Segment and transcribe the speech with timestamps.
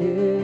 [0.00, 0.37] is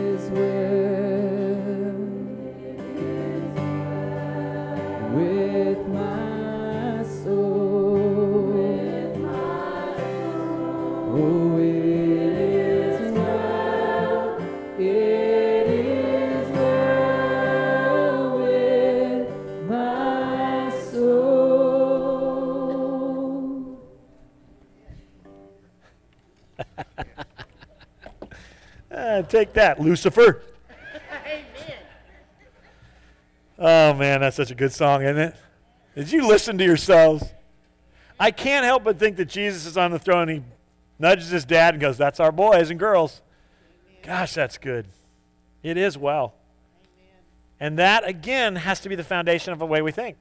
[29.35, 30.43] take that, Lucifer.
[31.27, 31.45] Amen.
[33.59, 35.35] Oh man, that's such a good song, isn't it?
[35.97, 37.25] Did you listen to yourselves?
[38.19, 40.29] I can't help but think that Jesus is on the throne.
[40.29, 40.43] He
[40.99, 43.23] nudges his dad and goes, That's our boys and girls.
[44.03, 44.87] Gosh, that's good.
[45.63, 46.35] It is well.
[47.59, 50.17] And that, again, has to be the foundation of the way we think.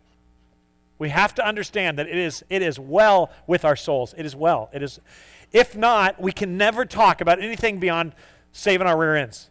[0.98, 4.16] We have to understand that it is, it is well with our souls.
[4.18, 4.70] It is well.
[4.72, 5.00] It is,
[5.52, 8.14] if not, we can never talk about anything beyond
[8.54, 9.50] saving our rear ends.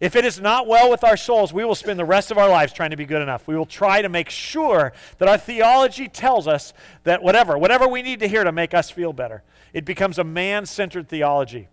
[0.00, 2.48] If it is not well with our souls, we will spend the rest of our
[2.48, 3.46] lives trying to be good enough.
[3.46, 6.72] We will try to make sure that our theology tells us
[7.04, 9.42] that whatever, whatever we need to hear to make us feel better,
[9.74, 11.68] it becomes a man centered theology.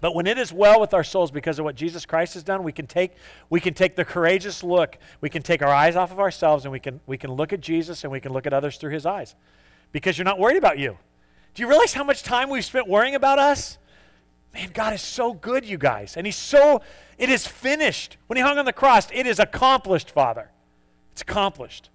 [0.00, 2.64] But when it is well with our souls because of what Jesus Christ has done,
[2.64, 3.12] we can take,
[3.48, 4.98] we can take the courageous look.
[5.20, 7.60] We can take our eyes off of ourselves and we can, we can look at
[7.60, 9.36] Jesus and we can look at others through his eyes.
[9.92, 10.98] Because you're not worried about you.
[11.54, 13.78] Do you realize how much time we've spent worrying about us?
[14.54, 16.16] Man, God is so good, you guys.
[16.16, 16.82] And He's so,
[17.18, 18.16] it is finished.
[18.26, 20.50] When He hung on the cross, it is accomplished, Father.
[21.12, 21.90] It's accomplished.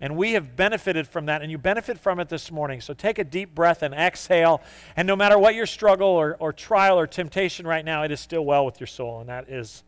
[0.00, 2.80] And we have benefited from that, and you benefit from it this morning.
[2.80, 4.60] So take a deep breath and exhale.
[4.96, 8.20] And no matter what your struggle or, or trial or temptation right now, it is
[8.20, 9.20] still well with your soul.
[9.20, 9.84] And that is,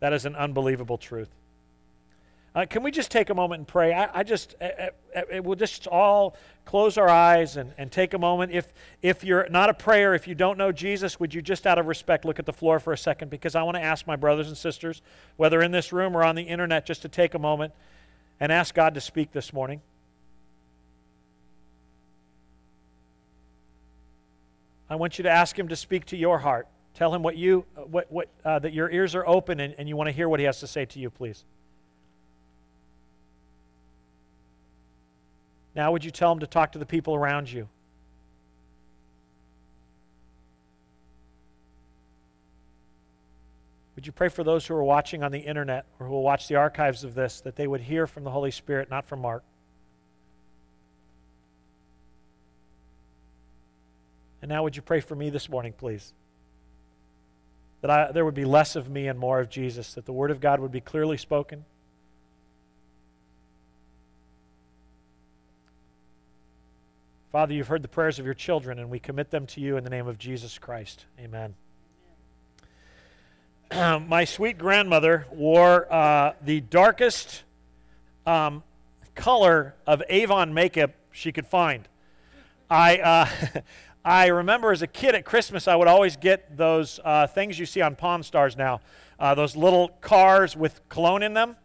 [0.00, 1.30] that is an unbelievable truth.
[2.56, 3.92] Uh, can we just take a moment and pray?
[3.92, 8.14] I, I just, uh, uh, uh, we'll just all close our eyes and, and take
[8.14, 8.50] a moment.
[8.50, 11.78] If, if you're not a prayer, if you don't know Jesus, would you just out
[11.78, 13.28] of respect look at the floor for a second?
[13.28, 15.02] Because I want to ask my brothers and sisters,
[15.36, 17.74] whether in this room or on the internet, just to take a moment
[18.40, 19.82] and ask God to speak this morning.
[24.88, 26.68] I want you to ask Him to speak to your heart.
[26.94, 29.94] Tell Him what you, what, what, uh, that your ears are open and, and you
[29.94, 31.44] want to hear what He has to say to you, please.
[35.76, 37.68] Now, would you tell them to talk to the people around you?
[43.94, 46.48] Would you pray for those who are watching on the internet or who will watch
[46.48, 49.42] the archives of this that they would hear from the Holy Spirit, not from Mark?
[54.40, 56.14] And now, would you pray for me this morning, please?
[57.82, 60.30] That I, there would be less of me and more of Jesus, that the Word
[60.30, 61.66] of God would be clearly spoken.
[67.32, 69.84] Father, you've heard the prayers of your children, and we commit them to you in
[69.84, 71.06] the name of Jesus Christ.
[71.18, 71.54] Amen.
[74.08, 77.42] my sweet grandmother wore uh, the darkest
[78.26, 78.62] um,
[79.16, 81.88] color of Avon makeup she could find.
[82.70, 83.60] I, uh,
[84.04, 87.66] I remember as a kid at Christmas, I would always get those uh, things you
[87.66, 88.80] see on Pawn Stars now,
[89.18, 91.56] uh, those little cars with cologne in them,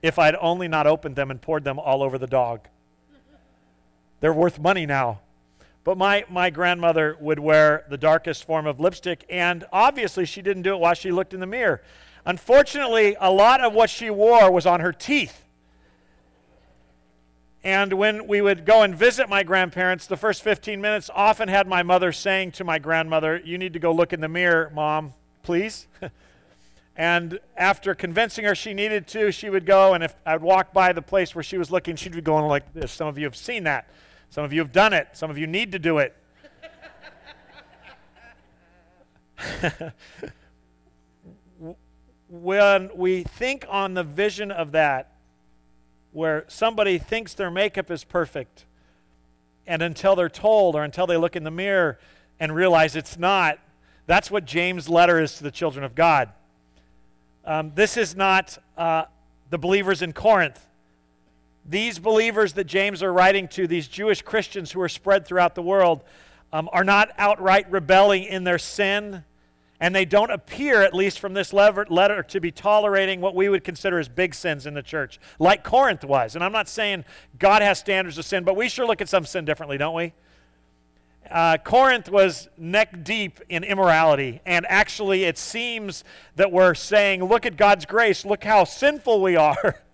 [0.00, 2.66] if I'd only not opened them and poured them all over the dog.
[4.20, 5.20] They're worth money now.
[5.84, 10.62] But my, my grandmother would wear the darkest form of lipstick, and obviously she didn't
[10.62, 11.80] do it while she looked in the mirror.
[12.24, 15.44] Unfortunately, a lot of what she wore was on her teeth.
[17.62, 21.68] And when we would go and visit my grandparents, the first 15 minutes often had
[21.68, 25.14] my mother saying to my grandmother, You need to go look in the mirror, Mom,
[25.42, 25.86] please.
[26.96, 30.92] and after convincing her she needed to, she would go, and if I'd walk by
[30.92, 32.92] the place where she was looking, she'd be going like this.
[32.92, 33.88] Some of you have seen that.
[34.30, 35.08] Some of you have done it.
[35.12, 36.14] Some of you need to do it.
[42.28, 45.12] when we think on the vision of that,
[46.12, 48.64] where somebody thinks their makeup is perfect,
[49.66, 51.98] and until they're told or until they look in the mirror
[52.40, 53.58] and realize it's not,
[54.06, 56.30] that's what James' letter is to the children of God.
[57.44, 59.04] Um, this is not uh,
[59.50, 60.65] the believers in Corinth.
[61.68, 65.62] These believers that James are writing to, these Jewish Christians who are spread throughout the
[65.62, 66.02] world,
[66.52, 69.24] um, are not outright rebelling in their sin
[69.80, 73.62] and they don't appear, at least from this letter, to be tolerating what we would
[73.62, 76.34] consider as big sins in the church, like Corinth was.
[76.34, 77.04] And I'm not saying
[77.38, 80.14] God has standards of sin, but we sure look at some sin differently, don't we?
[81.30, 86.04] Uh, Corinth was neck deep in immorality, and actually, it seems
[86.36, 89.80] that we're saying, Look at God's grace, look how sinful we are.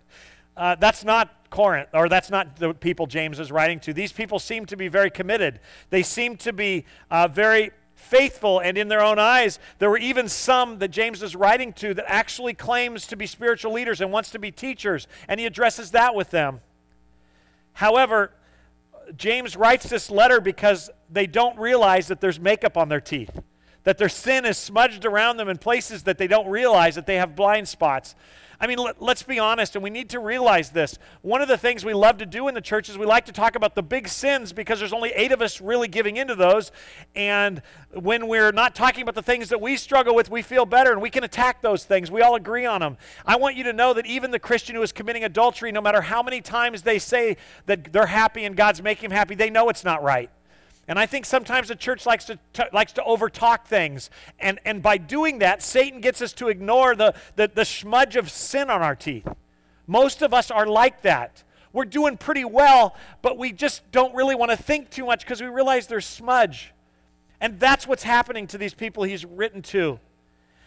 [0.54, 3.92] Uh, that's not Corinth, or that's not the people James is writing to.
[3.92, 5.60] These people seem to be very committed.
[5.90, 10.28] They seem to be uh, very faithful, and in their own eyes, there were even
[10.28, 14.30] some that James is writing to that actually claims to be spiritual leaders and wants
[14.30, 16.60] to be teachers, and he addresses that with them.
[17.74, 18.32] However,
[19.16, 23.40] James writes this letter because they don't realize that there's makeup on their teeth,
[23.84, 27.16] that their sin is smudged around them in places that they don't realize that they
[27.16, 28.14] have blind spots.
[28.62, 30.96] I mean, let, us be honest, and we need to realize this.
[31.22, 33.32] One of the things we love to do in the church is we like to
[33.32, 36.70] talk about the big sins because there's only eight of us really giving into those.
[37.16, 37.60] And
[37.92, 41.02] when we're not talking about the things that we struggle with, we feel better and
[41.02, 42.08] we can attack those things.
[42.08, 42.98] We all agree on them.
[43.26, 46.00] I want you to know that even the Christian who is committing adultery, no matter
[46.00, 49.70] how many times they say that they're happy and God's making them happy, they know
[49.70, 50.30] it's not right.
[50.88, 54.10] And I think sometimes the church likes to, t- likes to overtalk things.
[54.40, 58.30] And, and by doing that, Satan gets us to ignore the, the, the smudge of
[58.30, 59.26] sin on our teeth.
[59.86, 61.44] Most of us are like that.
[61.72, 65.40] We're doing pretty well, but we just don't really want to think too much because
[65.40, 66.72] we realize there's smudge.
[67.40, 69.98] And that's what's happening to these people he's written to.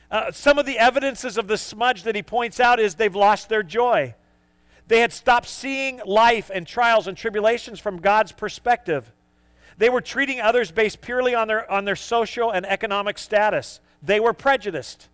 [0.10, 3.50] Uh, some of the evidences of the smudge that he points out is they've lost
[3.50, 4.16] their joy.
[4.88, 9.12] They had stopped seeing life and trials and tribulations from God's perspective.
[9.78, 13.82] They were treating others based purely on their, on their social and economic status.
[14.02, 15.10] They were prejudiced.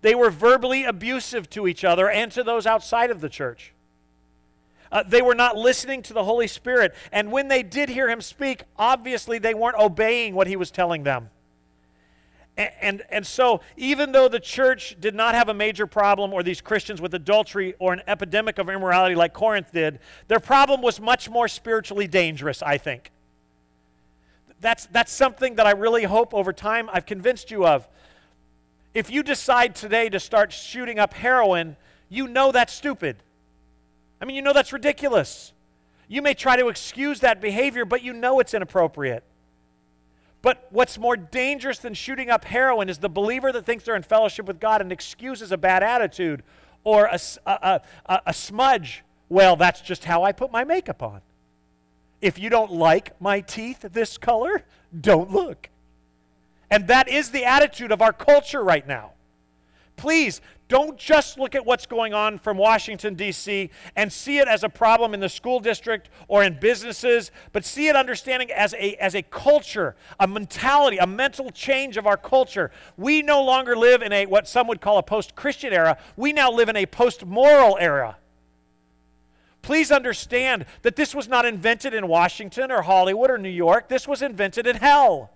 [0.00, 3.72] They were verbally abusive to each other and to those outside of the church.
[4.90, 6.94] Uh, they were not listening to the Holy Spirit.
[7.12, 11.02] And when they did hear him speak, obviously they weren't obeying what he was telling
[11.02, 11.30] them.
[12.56, 16.42] And, and, and, so, even though the church did not have a major problem, or
[16.42, 21.00] these Christians with adultery or an epidemic of immorality like Corinth did, their problem was
[21.00, 23.12] much more spiritually dangerous, I think
[24.60, 27.88] that's, that's something that I really hope over time I've convinced you of.
[28.94, 31.76] If you decide today to start shooting up heroin,
[32.08, 33.16] you know that's stupid.
[34.20, 35.52] I mean, you know that's ridiculous.
[36.08, 39.22] You may try to excuse that behavior, but you know it's inappropriate.
[40.40, 44.02] But what's more dangerous than shooting up heroin is the believer that thinks they're in
[44.02, 46.42] fellowship with God and excuses a bad attitude
[46.84, 49.04] or a, a, a, a smudge.
[49.28, 51.20] Well, that's just how I put my makeup on.
[52.20, 54.64] If you don't like my teeth this color,
[54.98, 55.68] don't look.
[56.70, 59.12] And that is the attitude of our culture right now.
[59.96, 64.62] Please don't just look at what's going on from Washington, D.C., and see it as
[64.62, 68.94] a problem in the school district or in businesses, but see it understanding as a,
[69.02, 72.70] as a culture, a mentality, a mental change of our culture.
[72.98, 76.32] We no longer live in a what some would call a post Christian era, we
[76.32, 78.18] now live in a post moral era.
[79.62, 83.88] Please understand that this was not invented in Washington or Hollywood or New York.
[83.88, 85.30] This was invented in hell.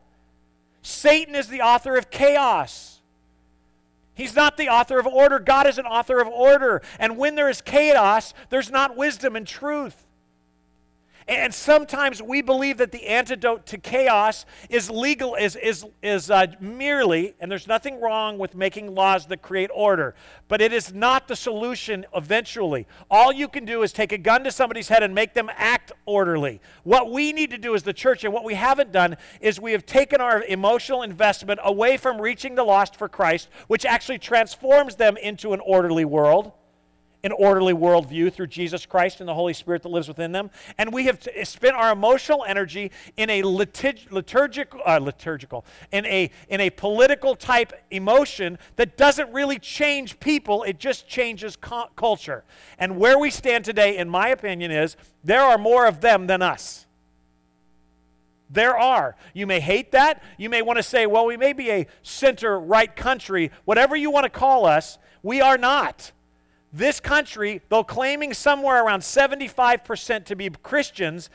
[0.83, 3.01] Satan is the author of chaos.
[4.15, 5.39] He's not the author of order.
[5.39, 6.83] God is an author of order.
[6.99, 10.02] And when there is chaos, there's not wisdom and truth.
[11.29, 16.47] And sometimes we believe that the antidote to chaos is legal, is, is, is uh,
[16.61, 20.15] merely, and there's nothing wrong with making laws that create order,
[20.49, 22.87] but it is not the solution eventually.
[23.11, 25.93] All you can do is take a gun to somebody's head and make them act
[26.07, 26.61] orderly.
[26.83, 29.73] What we need to do as the church, and what we haven't done, is we
[29.73, 34.97] have taken our emotional investment away from reaching the lost for Christ, which actually transforms
[34.97, 36.53] them into an orderly world
[37.25, 40.51] an orderly worldview through Jesus Christ and the Holy Spirit that lives within them.
[40.77, 46.05] And we have t- spent our emotional energy in a liturg- liturgical, uh, liturgical, in
[46.07, 51.89] a, in a political type emotion that doesn't really change people, it just changes co-
[51.95, 52.43] culture.
[52.79, 56.43] And where we stand today, in my opinion, is there are more of them than
[56.43, 56.87] us.
[58.51, 59.17] There are.
[59.33, 60.23] You may hate that.
[60.37, 63.51] You may want to say, well, we may be a center right country.
[63.65, 66.13] Whatever you want to call us, we are not
[66.73, 71.29] this country, though claiming somewhere around 75% to be Christians,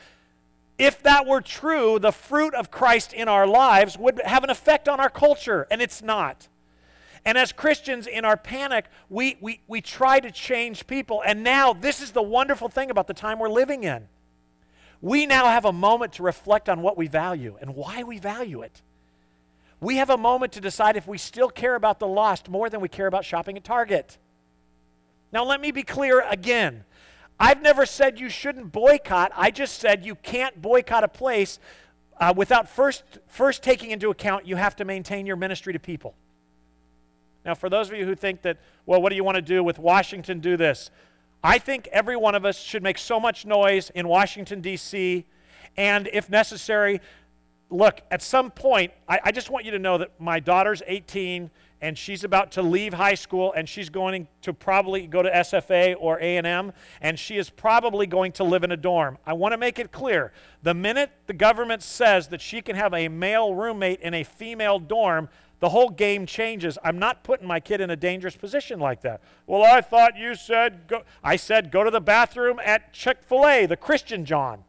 [0.77, 4.88] if that were true, the fruit of Christ in our lives would have an effect
[4.88, 6.48] on our culture, and it's not.
[7.25, 11.24] And as Christians, in our panic, we, we, we try to change people.
[11.25, 14.08] And now, this is the wonderful thing about the time we're living in.
[15.01, 18.62] We now have a moment to reflect on what we value and why we value
[18.62, 18.82] it.
[19.79, 22.82] We have a moment to decide if we still care about the lost more than
[22.82, 24.17] we care about shopping at Target.
[25.32, 26.84] Now, let me be clear again.
[27.40, 29.32] I've never said you shouldn't boycott.
[29.36, 31.60] I just said you can't boycott a place
[32.20, 36.16] uh, without first, first taking into account you have to maintain your ministry to people.
[37.46, 39.64] Now, for those of you who think that, well, what do you want to do
[39.64, 40.40] with Washington?
[40.40, 40.90] Do this.
[41.44, 45.26] I think every one of us should make so much noise in Washington, D.C.,
[45.78, 47.00] and if necessary,
[47.70, 51.52] look, at some point, I, I just want you to know that my daughter's 18
[51.82, 55.96] and she's about to leave high school and she's going to probably go to SFA
[56.00, 59.18] or A&M and she is probably going to live in a dorm.
[59.26, 60.32] I want to make it clear.
[60.64, 64.80] The minute the government says that she can have a male roommate in a female
[64.80, 65.30] dorm,
[65.60, 66.78] the whole game changes.
[66.84, 69.22] I'm not putting my kid in a dangerous position like that.
[69.46, 73.78] Well, I thought you said go I said go to the bathroom at Chick-fil-A, the
[73.78, 74.64] Christian John.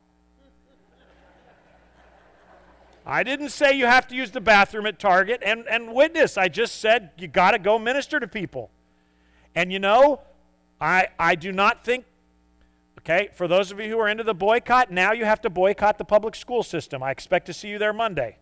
[3.10, 6.36] I didn't say you have to use the bathroom at Target and, and witness.
[6.36, 8.70] I just said you got to go minister to people.
[9.54, 10.20] And you know,
[10.78, 12.04] I, I do not think,
[12.98, 15.96] okay, for those of you who are into the boycott, now you have to boycott
[15.96, 17.02] the public school system.
[17.02, 18.36] I expect to see you there Monday.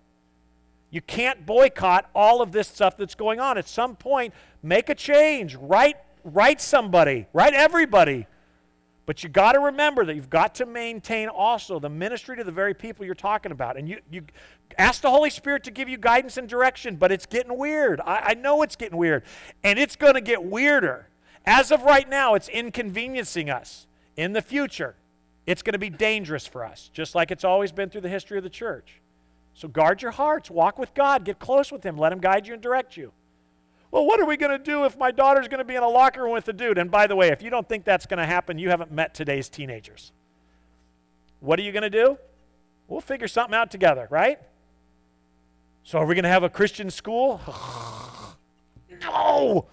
[0.90, 3.58] You can't boycott all of this stuff that's going on.
[3.58, 5.54] At some point, make a change.
[5.54, 8.26] Write, write somebody, write everybody
[9.06, 12.50] but you got to remember that you've got to maintain also the ministry to the
[12.50, 13.76] very people you're talking about.
[13.76, 14.24] And you, you
[14.76, 18.00] ask the Holy Spirit to give you guidance and direction, but it's getting weird.
[18.00, 19.22] I, I know it's getting weird.
[19.62, 21.08] And it's going to get weirder.
[21.46, 23.86] As of right now, it's inconveniencing us.
[24.16, 24.96] In the future,
[25.46, 28.38] it's going to be dangerous for us, just like it's always been through the history
[28.38, 29.00] of the church.
[29.54, 32.54] So guard your hearts, walk with God, get close with Him, let Him guide you
[32.54, 33.12] and direct you.
[33.90, 35.88] Well, what are we going to do if my daughter's going to be in a
[35.88, 36.78] locker room with a dude?
[36.78, 39.14] And by the way, if you don't think that's going to happen, you haven't met
[39.14, 40.12] today's teenagers.
[41.40, 42.18] What are you going to do?
[42.88, 44.38] We'll figure something out together, right?
[45.82, 47.40] So, are we going to have a Christian school?
[49.02, 49.66] no!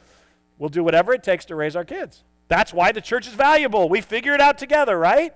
[0.60, 2.24] We'll do whatever it takes to raise our kids.
[2.48, 3.89] That's why the church is valuable.
[3.89, 5.34] We figure it out together, right?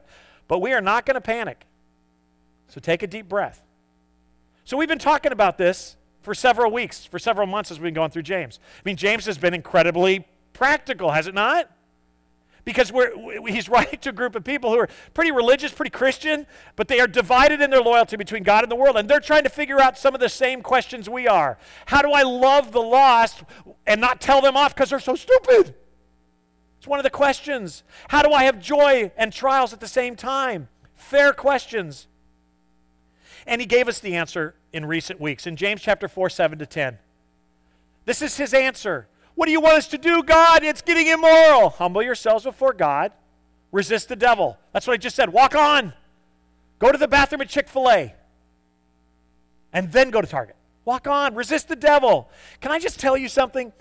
[0.47, 1.65] But we are not going to panic.
[2.67, 3.63] So, take a deep breath.
[4.65, 5.96] So, we've been talking about this
[6.27, 8.59] for several weeks, for several months as we've been going through James.
[8.79, 11.71] I mean, James has been incredibly practical, has it not?
[12.65, 12.91] Because
[13.47, 16.99] he's writing to a group of people who are pretty religious, pretty Christian, but they
[16.99, 18.97] are divided in their loyalty between God and the world.
[18.97, 21.57] And they're trying to figure out some of the same questions we are.
[21.85, 23.43] How do I love the lost
[23.85, 25.75] and not tell them off because they're so stupid?
[26.77, 27.83] It's one of the questions.
[28.09, 30.67] How do I have joy and trials at the same time?
[30.93, 32.07] Fair questions.
[33.45, 36.65] And he gave us the answer in recent weeks in James chapter 4, 7 to
[36.65, 36.97] 10.
[38.05, 39.07] This is his answer.
[39.35, 40.63] What do you want us to do, God?
[40.63, 41.69] It's getting immoral.
[41.69, 43.11] Humble yourselves before God.
[43.71, 44.57] Resist the devil.
[44.73, 45.31] That's what I just said.
[45.31, 45.93] Walk on.
[46.79, 48.15] Go to the bathroom at Chick fil A.
[49.73, 50.55] And then go to Target.
[50.85, 51.35] Walk on.
[51.35, 52.29] Resist the devil.
[52.61, 53.73] Can I just tell you something?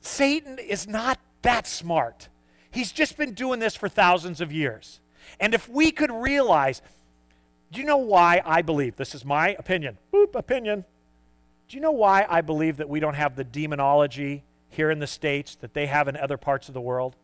[0.00, 2.28] Satan is not that smart.
[2.70, 5.00] He's just been doing this for thousands of years.
[5.40, 6.80] And if we could realize
[7.70, 8.96] do you know why I believe?
[8.96, 9.98] This is my opinion.
[10.12, 10.84] Boop, opinion.
[11.68, 15.06] Do you know why I believe that we don't have the demonology here in the
[15.06, 17.16] States that they have in other parts of the world?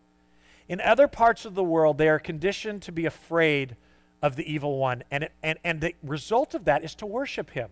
[0.68, 3.76] In other parts of the world, they are conditioned to be afraid
[4.22, 7.50] of the evil one, and, it, and, and the result of that is to worship
[7.50, 7.68] him.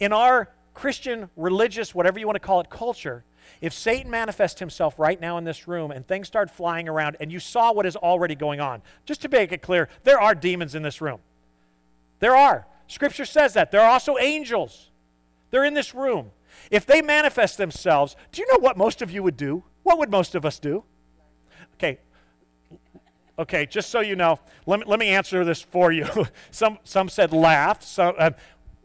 [0.00, 3.24] In our Christian, religious, whatever you want to call it, culture,
[3.60, 7.32] if Satan manifests himself right now in this room and things start flying around and
[7.32, 10.74] you saw what is already going on, just to make it clear, there are demons
[10.74, 11.20] in this room.
[12.20, 12.66] There are.
[12.86, 13.70] Scripture says that.
[13.70, 14.90] There are also angels.
[15.50, 16.30] They're in this room.
[16.70, 19.62] If they manifest themselves, do you know what most of you would do?
[19.82, 20.84] What would most of us do?
[21.74, 21.98] Okay.
[23.38, 26.06] Okay, just so you know, let me, let me answer this for you.
[26.50, 27.82] some, some said laugh.
[27.82, 28.30] So, uh,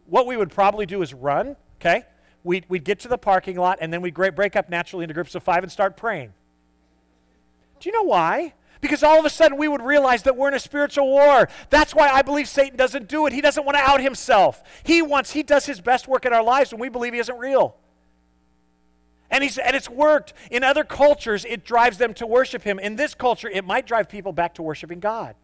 [0.05, 2.03] what we would probably do is run, okay?
[2.43, 5.33] We'd, we'd get to the parking lot, and then we'd break up naturally into groups
[5.33, 6.33] of five and start praying.
[7.79, 8.53] Do you know why?
[8.83, 11.47] Because all of a sudden we would realize that we're in a spiritual war.
[11.69, 13.31] That's why I believe Satan doesn't do it.
[13.31, 14.61] He doesn't want to out himself.
[14.83, 17.37] He wants, he does his best work in our lives when we believe he isn't
[17.37, 17.77] real.
[19.31, 20.33] And, he's, and it's worked.
[20.51, 22.77] In other cultures, it drives them to worship him.
[22.77, 25.35] In this culture, it might drive people back to worshiping God.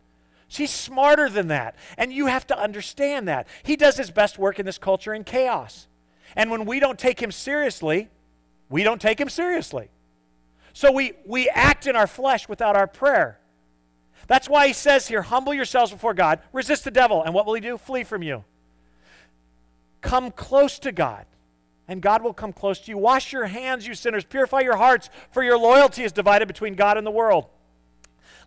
[0.50, 1.76] So he's smarter than that.
[1.98, 3.48] And you have to understand that.
[3.64, 5.88] He does his best work in this culture in chaos.
[6.36, 8.10] And when we don't take him seriously,
[8.70, 9.90] we don't take him seriously.
[10.80, 13.38] So we, we act in our flesh without our prayer.
[14.28, 17.54] That's why he says here, humble yourselves before God, resist the devil, and what will
[17.54, 17.78] he do?
[17.78, 18.46] Flee from you.
[20.00, 21.26] Come close to God,
[21.90, 22.98] and God will come close to you.
[22.98, 24.24] Wash your hands, you sinners.
[24.24, 27.48] Purify your hearts, for your loyalty is divided between God and the world.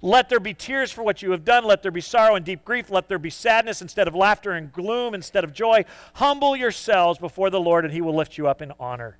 [0.00, 1.66] Let there be tears for what you have done.
[1.66, 2.88] Let there be sorrow and deep grief.
[2.88, 5.84] Let there be sadness instead of laughter and gloom instead of joy.
[6.14, 9.18] Humble yourselves before the Lord, and he will lift you up in honor.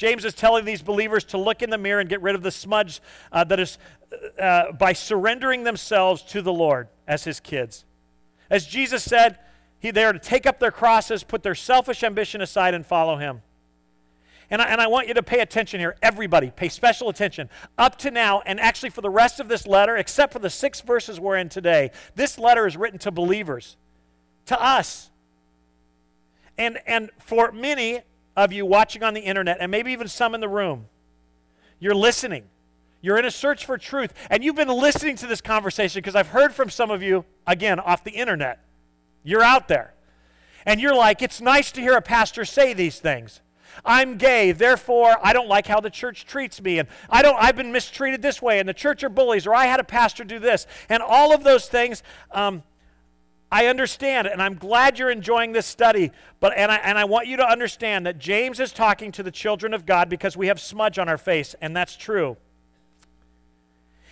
[0.00, 2.50] James is telling these believers to look in the mirror and get rid of the
[2.50, 3.02] smudge
[3.32, 3.76] uh, that is
[4.40, 7.84] uh, by surrendering themselves to the Lord as his kids.
[8.48, 9.38] As Jesus said,
[9.78, 13.18] he, they are to take up their crosses, put their selfish ambition aside, and follow
[13.18, 13.42] him.
[14.48, 15.94] And I, and I want you to pay attention here.
[16.00, 17.50] Everybody, pay special attention.
[17.76, 20.80] Up to now, and actually for the rest of this letter, except for the six
[20.80, 23.76] verses we're in today, this letter is written to believers,
[24.46, 25.10] to us.
[26.56, 28.00] And, and for many
[28.40, 30.86] of you watching on the internet, and maybe even some in the room,
[31.78, 32.44] you're listening.
[33.02, 34.12] You're in a search for truth.
[34.28, 37.80] And you've been listening to this conversation because I've heard from some of you, again,
[37.80, 38.62] off the internet.
[39.22, 39.94] You're out there.
[40.66, 43.40] And you're like, it's nice to hear a pastor say these things.
[43.84, 47.36] I'm gay, therefore I don't like how the church treats me, and I don't.
[47.40, 50.24] I've been mistreated this way, and the church are bullies, or I had a pastor
[50.24, 52.02] do this, and all of those things.
[52.32, 52.62] Um,
[53.52, 56.12] I understand, and I'm glad you're enjoying this study.
[56.38, 59.30] But and I and I want you to understand that James is talking to the
[59.30, 62.36] children of God because we have smudge on our face, and that's true.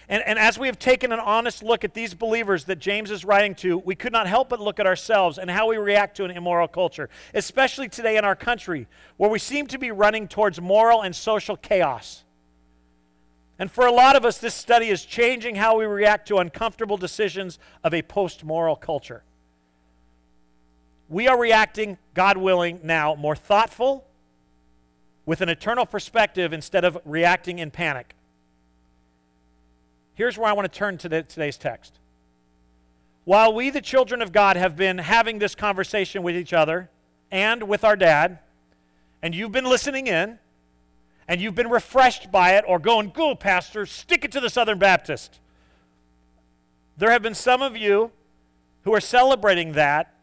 [0.08, 3.26] And, and as we have taken an honest look at these believers that James is
[3.26, 6.24] writing to, we could not help but look at ourselves and how we react to
[6.24, 10.60] an immoral culture, especially today in our country, where we seem to be running towards
[10.60, 12.24] moral and social chaos.
[13.58, 16.96] And for a lot of us, this study is changing how we react to uncomfortable
[16.96, 19.24] decisions of a post moral culture.
[21.08, 24.06] We are reacting, God willing, now more thoughtful,
[25.24, 28.14] with an eternal perspective instead of reacting in panic.
[30.14, 31.98] Here's where I want to turn to the, today's text.
[33.24, 36.90] While we, the children of God, have been having this conversation with each other
[37.30, 38.38] and with our dad,
[39.22, 40.38] and you've been listening in,
[41.26, 44.78] and you've been refreshed by it, or going, go, Pastor, stick it to the Southern
[44.78, 45.40] Baptist.
[46.96, 48.10] There have been some of you
[48.84, 50.14] who are celebrating that,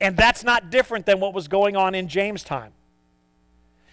[0.00, 2.72] and that's not different than what was going on in James' time.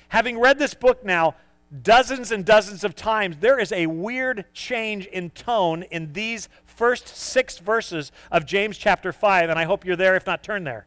[0.09, 1.35] Having read this book now,
[1.83, 7.07] dozens and dozens of times, there is a weird change in tone in these first
[7.07, 10.85] six verses of James chapter 5, and I hope you're there, if not, turn there.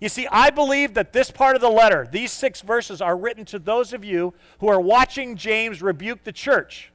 [0.00, 3.44] You see, I believe that this part of the letter, these six verses, are written
[3.46, 6.90] to those of you who are watching James rebuke the church.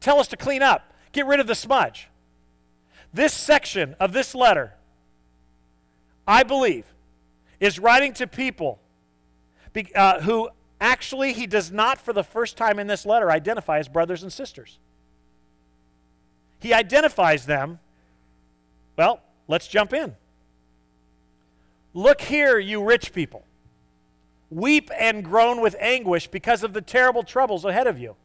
[0.00, 2.08] Tell us to clean up, get rid of the smudge.
[3.12, 4.74] This section of this letter,
[6.26, 6.86] I believe,
[7.60, 8.80] is writing to people
[9.94, 13.88] uh, who Actually, he does not, for the first time in this letter, identify as
[13.88, 14.78] brothers and sisters.
[16.58, 17.78] He identifies them.
[18.96, 20.14] Well, let's jump in.
[21.94, 23.44] Look here, you rich people.
[24.50, 28.16] Weep and groan with anguish because of the terrible troubles ahead of you.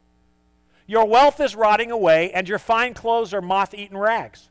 [0.88, 4.49] Your wealth is rotting away, and your fine clothes are moth eaten rags.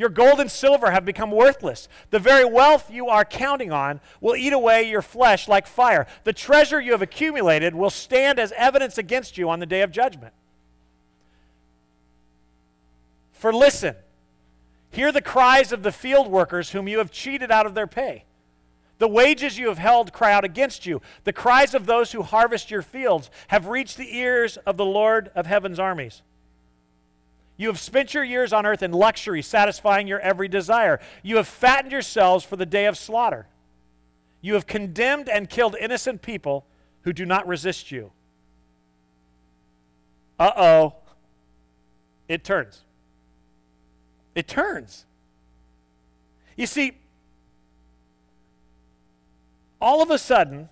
[0.00, 1.86] Your gold and silver have become worthless.
[2.08, 6.06] The very wealth you are counting on will eat away your flesh like fire.
[6.24, 9.92] The treasure you have accumulated will stand as evidence against you on the day of
[9.92, 10.32] judgment.
[13.32, 13.94] For listen,
[14.88, 18.24] hear the cries of the field workers whom you have cheated out of their pay.
[19.00, 21.02] The wages you have held cry out against you.
[21.24, 25.30] The cries of those who harvest your fields have reached the ears of the Lord
[25.34, 26.22] of heaven's armies.
[27.60, 30.98] You have spent your years on earth in luxury, satisfying your every desire.
[31.22, 33.48] You have fattened yourselves for the day of slaughter.
[34.40, 36.64] You have condemned and killed innocent people
[37.02, 38.12] who do not resist you.
[40.38, 40.94] Uh oh.
[42.28, 42.80] It turns.
[44.34, 45.04] It turns.
[46.56, 46.92] You see,
[49.82, 50.70] all of a sudden,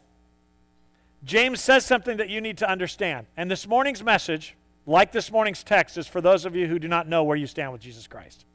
[1.22, 3.27] James says something that you need to understand.
[3.37, 4.57] And this morning's message
[4.88, 7.46] like this morning's text, is for those of you who do not know where you
[7.46, 8.46] stand with Jesus Christ.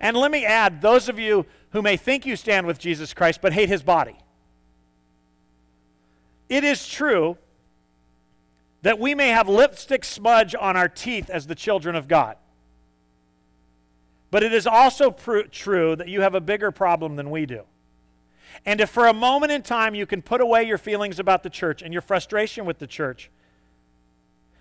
[0.00, 3.40] And let me add, those of you who may think you stand with Jesus Christ
[3.42, 4.16] but hate his body.
[6.48, 7.36] It is true
[8.82, 12.36] that we may have lipstick smudge on our teeth as the children of God.
[14.30, 17.64] But it is also pr- true that you have a bigger problem than we do.
[18.64, 21.50] And if for a moment in time you can put away your feelings about the
[21.50, 23.30] church and your frustration with the church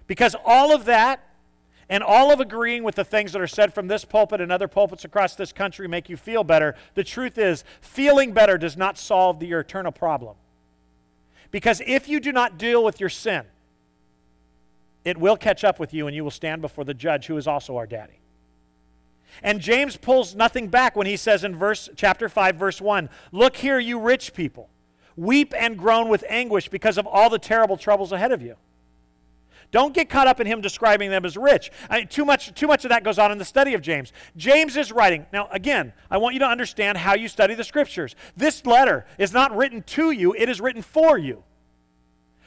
[0.08, 1.24] because all of that
[1.90, 4.68] and all of agreeing with the things that are said from this pulpit and other
[4.68, 8.98] pulpits across this country make you feel better, the truth is, feeling better does not
[8.98, 10.36] solve your eternal problem.
[11.52, 13.44] Because if you do not deal with your sin,
[15.06, 17.48] it will catch up with you and you will stand before the judge who is
[17.48, 18.20] also our daddy.
[19.42, 23.56] And James pulls nothing back when he says in verse chapter 5 verse 1, "Look
[23.56, 24.70] here you rich people,
[25.16, 28.58] weep and groan with anguish because of all the terrible troubles ahead of you."
[29.72, 31.72] Don't get caught up in him describing them as rich.
[31.90, 34.14] I mean, too, much, too much of that goes on in the study of James.
[34.38, 35.26] James is writing.
[35.34, 38.16] Now, again, I want you to understand how you study the scriptures.
[38.38, 41.44] This letter is not written to you, it is written for you.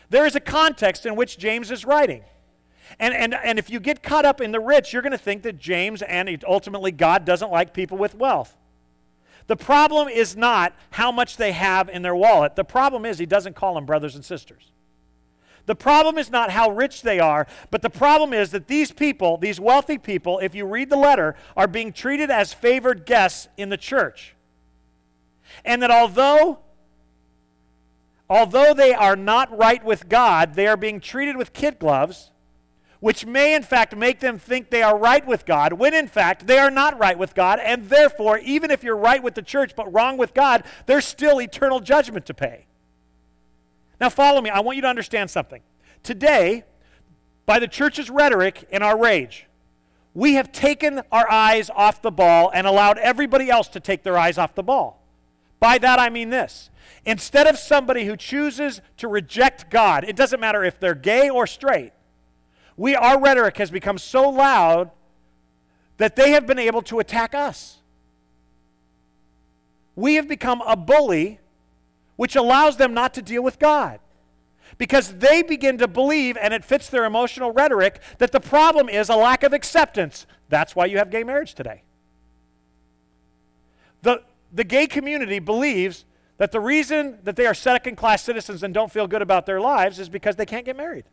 [0.09, 2.25] There is a context in which James is writing.
[2.99, 5.43] And, and, and if you get caught up in the rich, you're going to think
[5.43, 8.57] that James and ultimately God doesn't like people with wealth.
[9.47, 12.57] The problem is not how much they have in their wallet.
[12.57, 14.73] The problem is he doesn't call them brothers and sisters.
[15.71, 19.37] The problem is not how rich they are, but the problem is that these people,
[19.37, 23.69] these wealthy people, if you read the letter, are being treated as favored guests in
[23.69, 24.35] the church.
[25.65, 26.59] And that although
[28.29, 32.33] although they are not right with God, they are being treated with kid gloves,
[32.99, 36.49] which may in fact make them think they are right with God, when in fact
[36.49, 39.77] they are not right with God, and therefore, even if you're right with the church
[39.77, 42.67] but wrong with God, there's still eternal judgment to pay.
[44.01, 44.51] Now, follow me.
[44.51, 45.63] I want you to understand something.
[46.03, 46.65] Today,
[47.47, 49.47] by the church's rhetoric and our rage,
[50.15, 54.19] we have taken our eyes off the ball and allowed everybody else to take their
[54.19, 55.01] eyes off the ball.
[55.61, 56.71] By that I mean this
[57.05, 61.47] Instead of somebody who chooses to reject God, it doesn't matter if they're gay or
[61.47, 61.93] straight,
[62.77, 64.91] we, our rhetoric has become so loud
[65.99, 67.79] that they have been able to attack us.
[69.95, 71.41] We have become a bully,
[72.21, 73.99] which allows them not to deal with God.
[74.77, 79.09] Because they begin to believe, and it fits their emotional rhetoric, that the problem is
[79.09, 80.27] a lack of acceptance.
[80.51, 81.83] That's why you have gay marriage today.
[84.03, 86.05] The, the gay community believes
[86.37, 89.59] that the reason that they are second class citizens and don't feel good about their
[89.59, 91.07] lives is because they can't get married.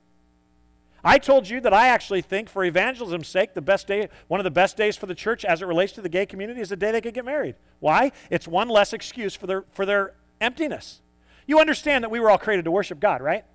[1.05, 4.43] I told you that I actually think, for evangelism's sake, the best day, one of
[4.43, 6.75] the best days for the church as it relates to the gay community is the
[6.75, 7.55] day they can get married.
[7.79, 8.11] Why?
[8.29, 11.01] It's one less excuse for their, for their emptiness.
[11.45, 13.45] You understand that we were all created to worship God, right?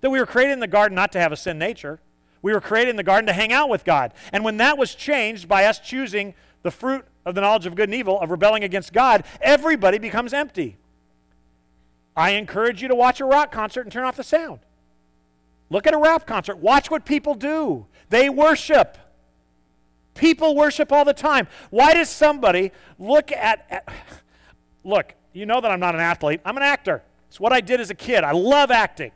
[0.00, 2.00] That we were created in the garden not to have a sin nature.
[2.42, 4.12] We were created in the garden to hang out with God.
[4.32, 7.88] And when that was changed by us choosing the fruit of the knowledge of good
[7.88, 10.76] and evil, of rebelling against God, everybody becomes empty.
[12.16, 14.60] I encourage you to watch a rock concert and turn off the sound.
[15.70, 16.58] Look at a rap concert.
[16.58, 17.86] Watch what people do.
[18.10, 18.98] They worship.
[20.14, 21.48] People worship all the time.
[21.70, 23.88] Why does somebody look at, at
[24.84, 26.40] look, you know that I'm not an athlete.
[26.44, 27.02] I'm an actor.
[27.28, 28.24] It's what I did as a kid.
[28.24, 29.10] I love acting.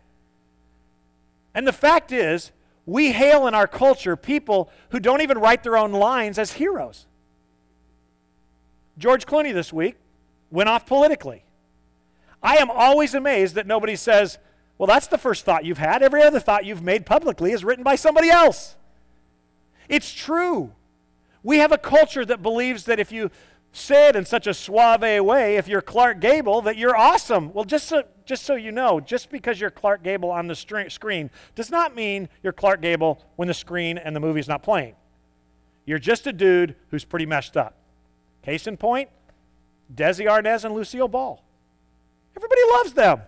[1.55, 2.51] And the fact is,
[2.85, 7.07] we hail in our culture people who don't even write their own lines as heroes.
[8.99, 9.97] George Clooney this week
[10.51, 11.45] went off politically.
[12.43, 14.39] I am always amazed that nobody says,
[14.77, 16.03] well, that's the first thought you've had.
[16.03, 18.77] Every other thought you've made publicly is written by somebody else.
[19.89, 20.73] It's true.
[21.43, 23.31] We have a culture that believes that if you
[23.79, 27.53] say it in such a suave way, if you're Clark Gable, that you're awesome.
[27.53, 31.31] Well, just so, just so you know, just because you're Clark Gable on the screen
[31.55, 34.95] does not mean you're Clark Gable when the screen and the movie's not playing.
[35.87, 37.77] You're just a dude who's pretty messed up.
[38.43, 39.09] Case in point,
[39.95, 41.43] Desi Arnaz and Lucille Ball.
[42.37, 43.23] Everybody loves them.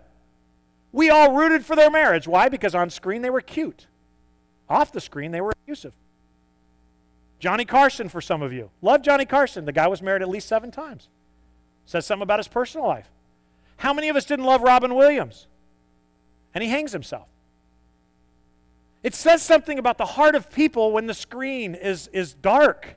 [0.92, 2.28] We all rooted for their marriage.
[2.28, 2.48] Why?
[2.48, 3.86] Because on screen they were cute.
[4.68, 5.94] Off the screen they were abusive.
[7.40, 8.70] Johnny Carson, for some of you.
[8.82, 9.64] Love Johnny Carson.
[9.64, 11.08] The guy was married at least seven times.
[11.86, 13.10] Says something about his personal life.
[13.78, 15.46] How many of us didn't love Robin Williams?
[16.54, 17.26] And he hangs himself.
[19.02, 22.96] It says something about the heart of people when the screen is, is dark.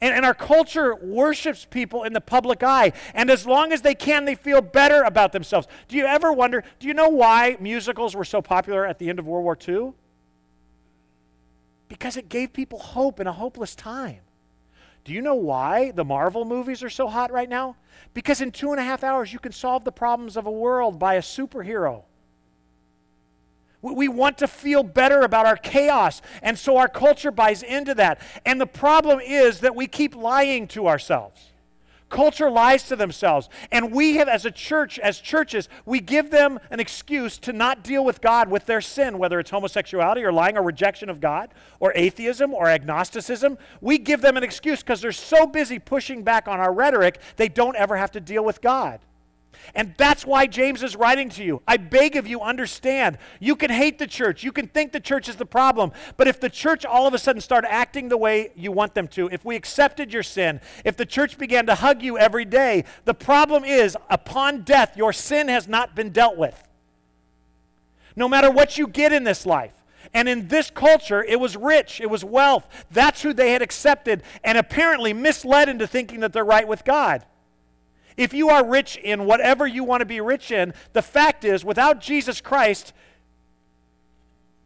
[0.00, 2.94] And, and our culture worships people in the public eye.
[3.12, 5.68] And as long as they can, they feel better about themselves.
[5.88, 9.18] Do you ever wonder, do you know why musicals were so popular at the end
[9.18, 9.92] of World War II?
[11.90, 14.20] Because it gave people hope in a hopeless time.
[15.04, 17.76] Do you know why the Marvel movies are so hot right now?
[18.14, 21.00] Because in two and a half hours, you can solve the problems of a world
[21.00, 22.04] by a superhero.
[23.82, 28.20] We want to feel better about our chaos, and so our culture buys into that.
[28.46, 31.49] And the problem is that we keep lying to ourselves.
[32.10, 33.48] Culture lies to themselves.
[33.72, 37.82] And we have, as a church, as churches, we give them an excuse to not
[37.82, 41.54] deal with God with their sin, whether it's homosexuality or lying or rejection of God
[41.78, 43.56] or atheism or agnosticism.
[43.80, 47.48] We give them an excuse because they're so busy pushing back on our rhetoric, they
[47.48, 49.00] don't ever have to deal with God.
[49.74, 51.62] And that's why James is writing to you.
[51.66, 53.18] I beg of you, understand.
[53.38, 54.42] You can hate the church.
[54.42, 55.92] You can think the church is the problem.
[56.16, 59.08] But if the church all of a sudden started acting the way you want them
[59.08, 62.84] to, if we accepted your sin, if the church began to hug you every day,
[63.04, 66.60] the problem is upon death, your sin has not been dealt with.
[68.16, 69.74] No matter what you get in this life.
[70.12, 72.66] And in this culture, it was rich, it was wealth.
[72.90, 77.24] That's who they had accepted and apparently misled into thinking that they're right with God.
[78.16, 81.64] If you are rich in whatever you want to be rich in, the fact is,
[81.64, 82.92] without Jesus Christ,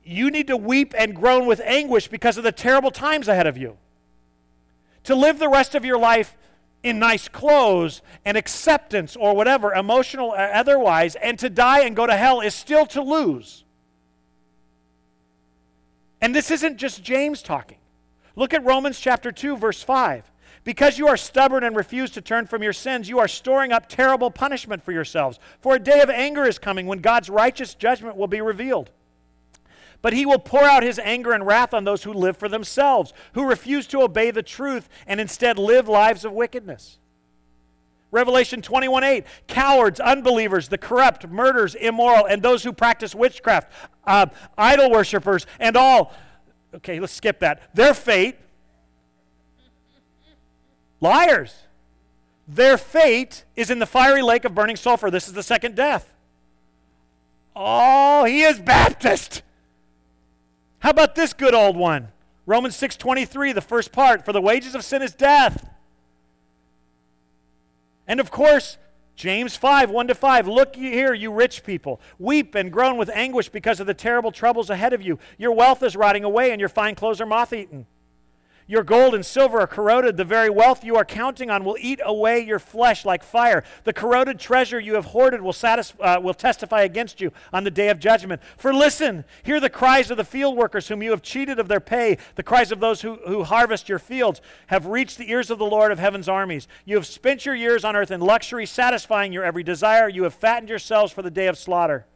[0.04, 3.56] you need to weep and groan with anguish because of the terrible times ahead of
[3.56, 3.76] you.
[5.04, 6.36] To live the rest of your life
[6.82, 12.06] in nice clothes and acceptance or whatever, emotional or otherwise, and to die and go
[12.06, 13.64] to hell is still to lose.
[16.20, 17.78] And this isn't just James talking.
[18.36, 20.30] Look at Romans chapter 2, verse 5.
[20.64, 23.86] Because you are stubborn and refuse to turn from your sins, you are storing up
[23.86, 25.38] terrible punishment for yourselves.
[25.60, 28.90] For a day of anger is coming when God's righteous judgment will be revealed.
[30.00, 33.12] But he will pour out his anger and wrath on those who live for themselves,
[33.34, 36.98] who refuse to obey the truth and instead live lives of wickedness.
[38.10, 43.72] Revelation 21 8, cowards, unbelievers, the corrupt, murderers, immoral, and those who practice witchcraft,
[44.04, 46.14] uh, idol worshippers, and all.
[46.74, 47.74] Okay, let's skip that.
[47.74, 48.36] Their fate,
[51.00, 51.54] liars.
[52.46, 55.10] Their fate is in the fiery lake of burning sulfur.
[55.10, 56.12] This is the second death.
[57.56, 59.42] Oh, he is Baptist.
[60.80, 62.08] How about this good old one?
[62.46, 65.70] Romans 6:23, the first part, for the wages of sin is death.
[68.06, 68.76] And of course,
[69.16, 70.48] James 5, 1 to 5.
[70.48, 72.00] Look here, you rich people.
[72.18, 75.18] Weep and groan with anguish because of the terrible troubles ahead of you.
[75.38, 77.86] Your wealth is rotting away, and your fine clothes are moth eaten.
[78.66, 80.16] Your gold and silver are corroded.
[80.16, 83.62] The very wealth you are counting on will eat away your flesh like fire.
[83.84, 85.54] The corroded treasure you have hoarded will,
[86.00, 88.40] uh, will testify against you on the day of judgment.
[88.56, 91.80] For listen, hear the cries of the field workers whom you have cheated of their
[91.80, 92.16] pay.
[92.36, 95.66] The cries of those who, who harvest your fields have reached the ears of the
[95.66, 96.66] Lord of heaven's armies.
[96.86, 100.08] You have spent your years on earth in luxury, satisfying your every desire.
[100.08, 102.06] You have fattened yourselves for the day of slaughter.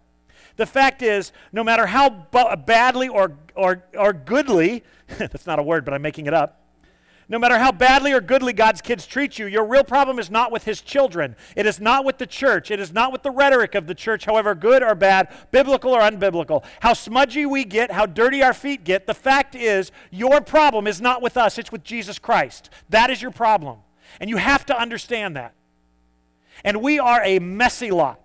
[0.58, 4.82] The fact is, no matter how b- badly or, or, or goodly,
[5.18, 6.64] that's not a word, but I'm making it up.
[7.30, 10.50] No matter how badly or goodly God's kids treat you, your real problem is not
[10.50, 11.36] with his children.
[11.54, 12.72] It is not with the church.
[12.72, 16.00] It is not with the rhetoric of the church, however good or bad, biblical or
[16.00, 16.64] unbiblical.
[16.80, 21.00] How smudgy we get, how dirty our feet get, the fact is, your problem is
[21.00, 22.70] not with us, it's with Jesus Christ.
[22.88, 23.78] That is your problem.
[24.20, 25.54] And you have to understand that.
[26.64, 28.20] And we are a messy lot.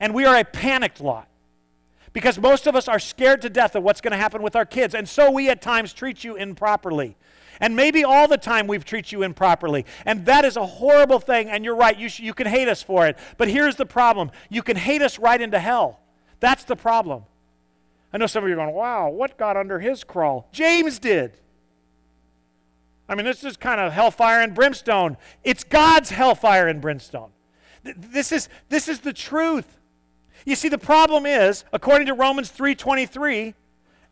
[0.00, 1.28] And we are a panicked lot
[2.12, 4.64] because most of us are scared to death of what's going to happen with our
[4.64, 4.94] kids.
[4.94, 7.16] And so we at times treat you improperly.
[7.60, 9.86] And maybe all the time we've treated you improperly.
[10.04, 11.48] And that is a horrible thing.
[11.48, 13.18] And you're right, you, sh- you can hate us for it.
[13.38, 16.00] But here's the problem you can hate us right into hell.
[16.40, 17.24] That's the problem.
[18.12, 20.48] I know some of you are going, wow, what got under his crawl?
[20.52, 21.32] James did.
[23.08, 25.16] I mean, this is kind of hellfire and brimstone.
[25.44, 27.30] It's God's hellfire and brimstone.
[27.84, 29.78] This is, this is the truth.
[30.44, 33.54] You see, the problem is, according to Romans 3:23,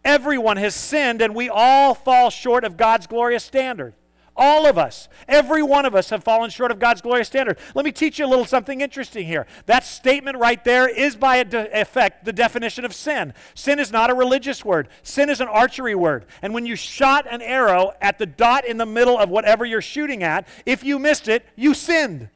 [0.05, 3.95] everyone has sinned and we all fall short of God's glorious standard.
[4.37, 7.57] All of us, every one of us have fallen short of God's glorious standard.
[7.75, 9.47] Let me teach you a little something interesting here.
[9.67, 13.33] That statement right there is by effect the definition of sin.
[13.55, 16.27] Sin is not a religious word, sin is an archery word.
[16.43, 19.81] And when you shot an arrow at the dot in the middle of whatever you're
[19.81, 22.29] shooting at, if you missed it, you sinned.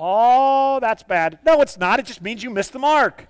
[0.00, 1.40] Oh, that's bad.
[1.44, 1.98] No, it's not.
[1.98, 3.26] It just means you missed the mark.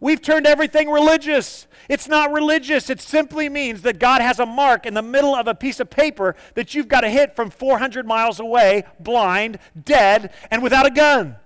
[0.00, 1.68] We've turned everything religious.
[1.88, 2.90] It's not religious.
[2.90, 5.88] It simply means that God has a mark in the middle of a piece of
[5.88, 10.90] paper that you've got to hit from 400 miles away, blind, dead, and without a
[10.90, 11.36] gun.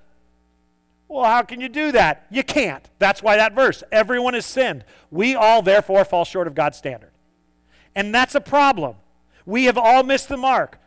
[1.08, 2.26] Well, how can you do that?
[2.30, 2.88] You can't.
[2.98, 4.82] That's why that verse, everyone has sinned.
[5.10, 7.10] We all therefore fall short of God's standard.
[7.94, 8.96] And that's a problem.
[9.44, 10.78] We have all missed the mark.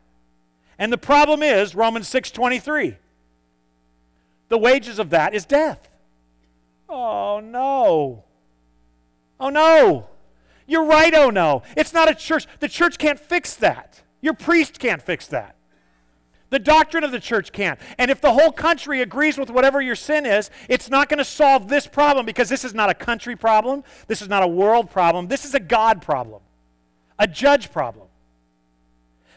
[0.79, 2.97] And the problem is Romans 6:23.
[4.55, 5.89] The wages of that is death.
[6.87, 8.23] Oh, no.
[9.37, 10.07] Oh, no.
[10.65, 11.63] You're right, oh, no.
[11.75, 12.47] It's not a church.
[12.61, 14.01] The church can't fix that.
[14.21, 15.57] Your priest can't fix that.
[16.51, 17.77] The doctrine of the church can't.
[17.97, 21.25] And if the whole country agrees with whatever your sin is, it's not going to
[21.25, 23.83] solve this problem because this is not a country problem.
[24.07, 25.27] This is not a world problem.
[25.27, 26.41] This is a God problem,
[27.19, 28.07] a judge problem.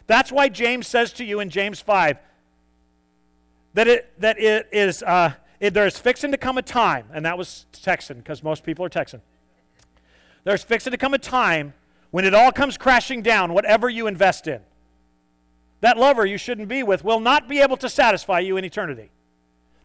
[0.06, 2.18] That's why James says to you in James 5
[3.78, 7.38] that it, that it is, uh, it, there's fixing to come a time, and that
[7.38, 9.22] was Texan, because most people are Texan.
[10.42, 11.74] There's fixing to come a time
[12.10, 14.62] when it all comes crashing down, whatever you invest in.
[15.80, 19.12] That lover you shouldn't be with will not be able to satisfy you in eternity.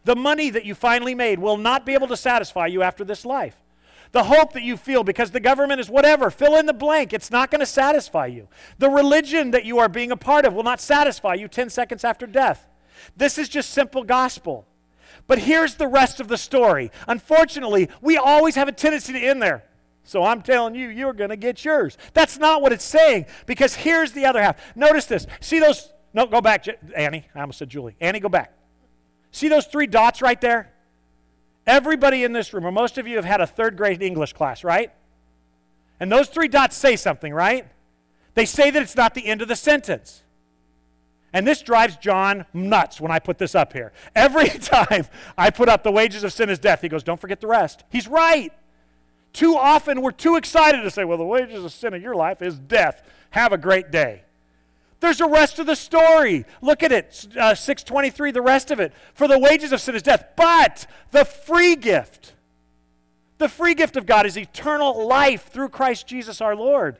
[0.02, 3.24] The money that you finally made will not be able to satisfy you after this
[3.24, 3.62] life.
[4.10, 7.30] The hope that you feel because the government is whatever, fill in the blank, it's
[7.30, 8.48] not going to satisfy you.
[8.78, 12.02] The religion that you are being a part of will not satisfy you 10 seconds
[12.02, 12.66] after death.
[13.16, 14.66] This is just simple gospel.
[15.26, 16.90] But here's the rest of the story.
[17.08, 19.64] Unfortunately, we always have a tendency to end there.
[20.04, 21.96] So I'm telling you, you're going to get yours.
[22.12, 24.76] That's not what it's saying because here's the other half.
[24.76, 25.26] Notice this.
[25.40, 25.92] See those?
[26.12, 27.26] No, go back, Annie.
[27.34, 27.96] I almost said Julie.
[28.00, 28.52] Annie, go back.
[29.30, 30.72] See those three dots right there?
[31.66, 34.62] Everybody in this room, or most of you, have had a third grade English class,
[34.62, 34.92] right?
[35.98, 37.66] And those three dots say something, right?
[38.34, 40.23] They say that it's not the end of the sentence.
[41.34, 43.92] And this drives John nuts when I put this up here.
[44.14, 47.40] Every time I put up the wages of sin is death, he goes, Don't forget
[47.40, 47.84] the rest.
[47.90, 48.52] He's right.
[49.32, 52.40] Too often we're too excited to say, Well, the wages of sin in your life
[52.40, 53.02] is death.
[53.30, 54.22] Have a great day.
[55.00, 56.46] There's the rest of the story.
[56.62, 58.92] Look at it, uh, 623, the rest of it.
[59.12, 62.32] For the wages of sin is death, but the free gift,
[63.38, 66.96] the free gift of God is eternal life through Christ Jesus our Lord.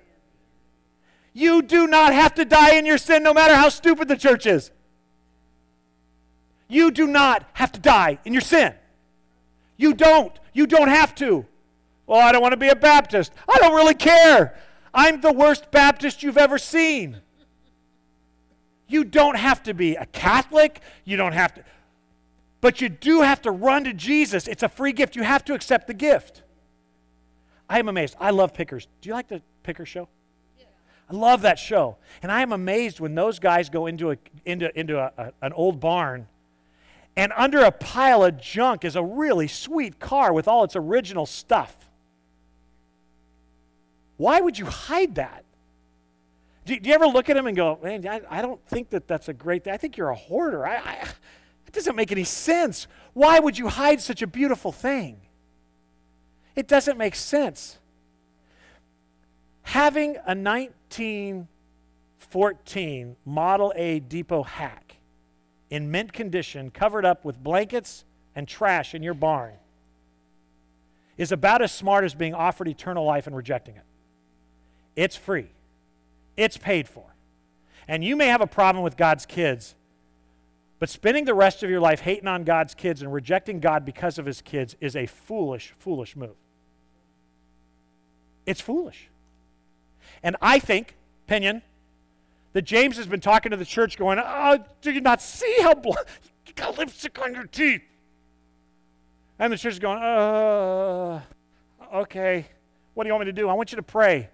[1.34, 4.46] You do not have to die in your sin no matter how stupid the church
[4.46, 4.70] is.
[6.68, 8.72] You do not have to die in your sin.
[9.76, 10.32] You don't.
[10.52, 11.44] You don't have to.
[12.06, 13.32] Well, I don't want to be a Baptist.
[13.48, 14.56] I don't really care.
[14.94, 17.20] I'm the worst Baptist you've ever seen.
[18.86, 20.80] You don't have to be a Catholic.
[21.04, 21.64] You don't have to.
[22.60, 24.46] But you do have to run to Jesus.
[24.46, 25.16] It's a free gift.
[25.16, 26.42] You have to accept the gift.
[27.68, 28.14] I am amazed.
[28.20, 28.86] I love Pickers.
[29.00, 30.08] Do you like the Picker show?
[31.10, 31.96] I love that show.
[32.22, 35.52] And I am amazed when those guys go into, a, into, into a, a, an
[35.52, 36.26] old barn
[37.16, 41.26] and under a pile of junk is a really sweet car with all its original
[41.26, 41.76] stuff.
[44.16, 45.44] Why would you hide that?
[46.64, 49.06] Do, do you ever look at him and go, man, I, I, don't think that
[49.06, 49.74] that's a great thing.
[49.74, 50.66] I think you're a hoarder.
[50.66, 51.08] I, I,
[51.66, 52.86] it doesn't make any sense.
[53.12, 55.20] Why would you hide such a beautiful thing?
[56.56, 57.78] It doesn't make sense.
[59.64, 64.96] Having a 1914 Model A Depot hack
[65.70, 68.04] in mint condition, covered up with blankets
[68.36, 69.54] and trash in your barn,
[71.16, 73.84] is about as smart as being offered eternal life and rejecting it.
[74.94, 75.48] It's free,
[76.36, 77.16] it's paid for.
[77.88, 79.74] And you may have a problem with God's kids,
[80.78, 84.18] but spending the rest of your life hating on God's kids and rejecting God because
[84.18, 86.36] of his kids is a foolish, foolish move.
[88.46, 89.08] It's foolish.
[90.24, 91.62] And I think, Pinion,
[92.54, 95.74] that James has been talking to the church going, Oh, do you not see how
[95.74, 95.90] bl-
[96.46, 97.82] you got lipstick on your teeth?
[99.38, 101.20] And the church is going, Uh,
[101.94, 102.46] okay.
[102.94, 103.48] What do you want me to do?
[103.50, 104.30] I want you to pray.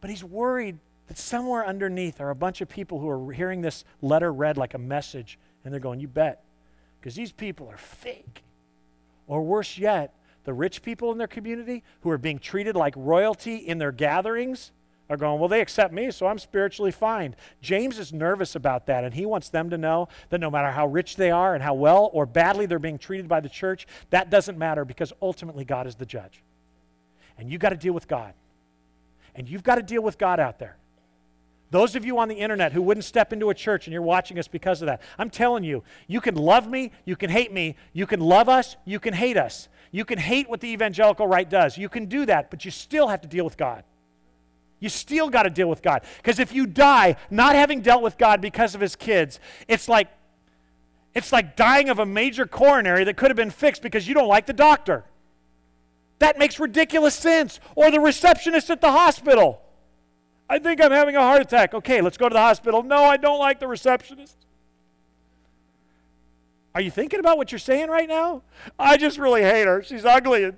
[0.00, 3.84] But he's worried that somewhere underneath are a bunch of people who are hearing this
[4.00, 6.44] letter read like a message, and they're going, You bet.
[6.98, 8.42] Because these people are fake.
[9.26, 13.56] Or worse yet, the rich people in their community who are being treated like royalty
[13.56, 14.72] in their gatherings
[15.08, 17.34] are going, Well, they accept me, so I'm spiritually fine.
[17.60, 20.86] James is nervous about that, and he wants them to know that no matter how
[20.86, 24.30] rich they are and how well or badly they're being treated by the church, that
[24.30, 26.42] doesn't matter because ultimately God is the judge.
[27.38, 28.34] And you've got to deal with God.
[29.34, 30.76] And you've got to deal with God out there.
[31.70, 34.38] Those of you on the internet who wouldn't step into a church and you're watching
[34.38, 37.76] us because of that, I'm telling you, you can love me, you can hate me,
[37.92, 39.68] you can love us, you can hate us.
[39.90, 41.78] You can hate what the evangelical right does.
[41.78, 43.84] You can do that, but you still have to deal with God.
[44.80, 46.02] You still got to deal with God.
[46.18, 50.08] Because if you die not having dealt with God because of his kids, it's like
[51.14, 54.28] it's like dying of a major coronary that could have been fixed because you don't
[54.28, 55.04] like the doctor.
[56.20, 57.58] That makes ridiculous sense.
[57.74, 59.60] Or the receptionist at the hospital.
[60.48, 61.74] I think I'm having a heart attack.
[61.74, 62.82] Okay, let's go to the hospital.
[62.82, 64.36] No, I don't like the receptionist.
[66.74, 68.42] Are you thinking about what you're saying right now?
[68.78, 69.82] I just really hate her.
[69.82, 70.44] She's ugly.
[70.44, 70.56] And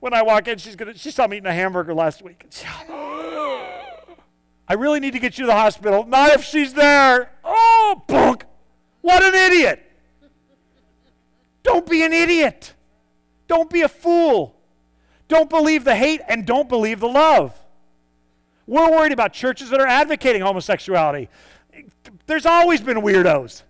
[0.00, 2.46] when I walk in, she's gonna she saw me eating a hamburger last week.
[4.68, 6.04] I really need to get you to the hospital.
[6.04, 7.30] Not if she's there.
[7.42, 8.44] Oh, bunk.
[9.00, 9.82] What an idiot.
[11.62, 12.74] Don't be an idiot.
[13.46, 14.54] Don't be a fool.
[15.26, 17.58] Don't believe the hate and don't believe the love.
[18.66, 21.30] We're worried about churches that are advocating homosexuality.
[22.26, 23.62] There's always been weirdos.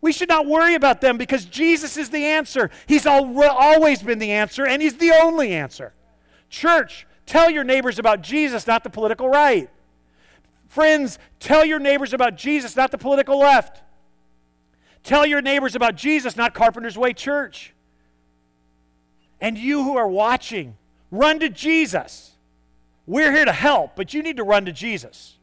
[0.00, 2.70] We should not worry about them because Jesus is the answer.
[2.86, 5.92] He's always been the answer, and He's the only answer.
[6.48, 9.68] Church, tell your neighbors about Jesus, not the political right.
[10.70, 13.82] Friends, tell your neighbors about Jesus, not the political left.
[15.02, 17.74] Tell your neighbors about Jesus, not Carpenter's Way Church.
[19.40, 20.76] And you who are watching,
[21.10, 22.30] run to Jesus.
[23.04, 25.38] We're here to help, but you need to run to Jesus.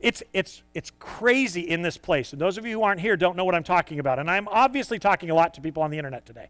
[0.00, 2.32] It's, it's, it's crazy in this place.
[2.32, 4.18] And those of you who aren't here don't know what I'm talking about.
[4.18, 6.48] And I'm obviously talking a lot to people on the internet today.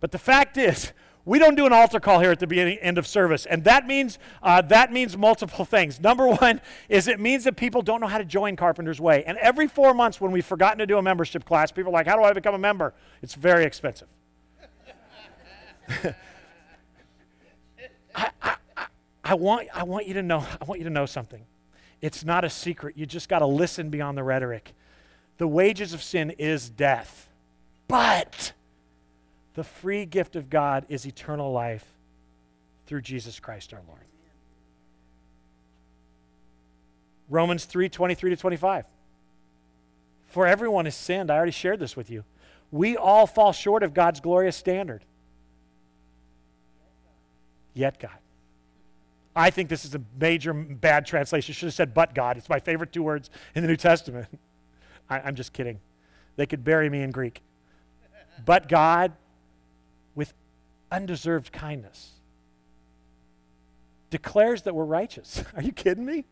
[0.00, 0.92] But the fact is,
[1.24, 3.86] we don't do an altar call here at the beginning end of service, and that
[3.86, 6.00] means uh, that means multiple things.
[6.00, 9.38] Number one is it means that people don't know how to join Carpenter's Way, and
[9.38, 12.16] every four months when we've forgotten to do a membership class, people are like, "How
[12.16, 14.08] do I become a member?" It's very expensive.
[18.14, 18.56] I, I,
[19.24, 21.44] I, want I want you to know I want you to know something.
[22.00, 22.98] It's not a secret.
[22.98, 24.74] You just got to listen beyond the rhetoric.
[25.38, 27.30] The wages of sin is death.
[27.88, 28.52] But
[29.54, 31.86] the free gift of God is eternal life
[32.86, 34.00] through Jesus Christ our Lord.
[37.28, 38.84] Romans 3 23 to 25.
[40.28, 41.30] For everyone has sinned.
[41.30, 42.24] I already shared this with you.
[42.70, 45.04] We all fall short of God's glorious standard.
[47.72, 48.18] Yet God.
[49.36, 51.54] I think this is a major bad translation.
[51.54, 52.36] Should have said but God.
[52.36, 54.26] It's my favorite two words in the New Testament.
[55.10, 55.80] I, I'm just kidding.
[56.36, 57.42] They could bury me in Greek.
[58.44, 59.12] But God,
[60.90, 62.10] undeserved kindness,
[64.10, 65.42] declares that we're righteous.
[65.56, 66.24] Are you kidding me?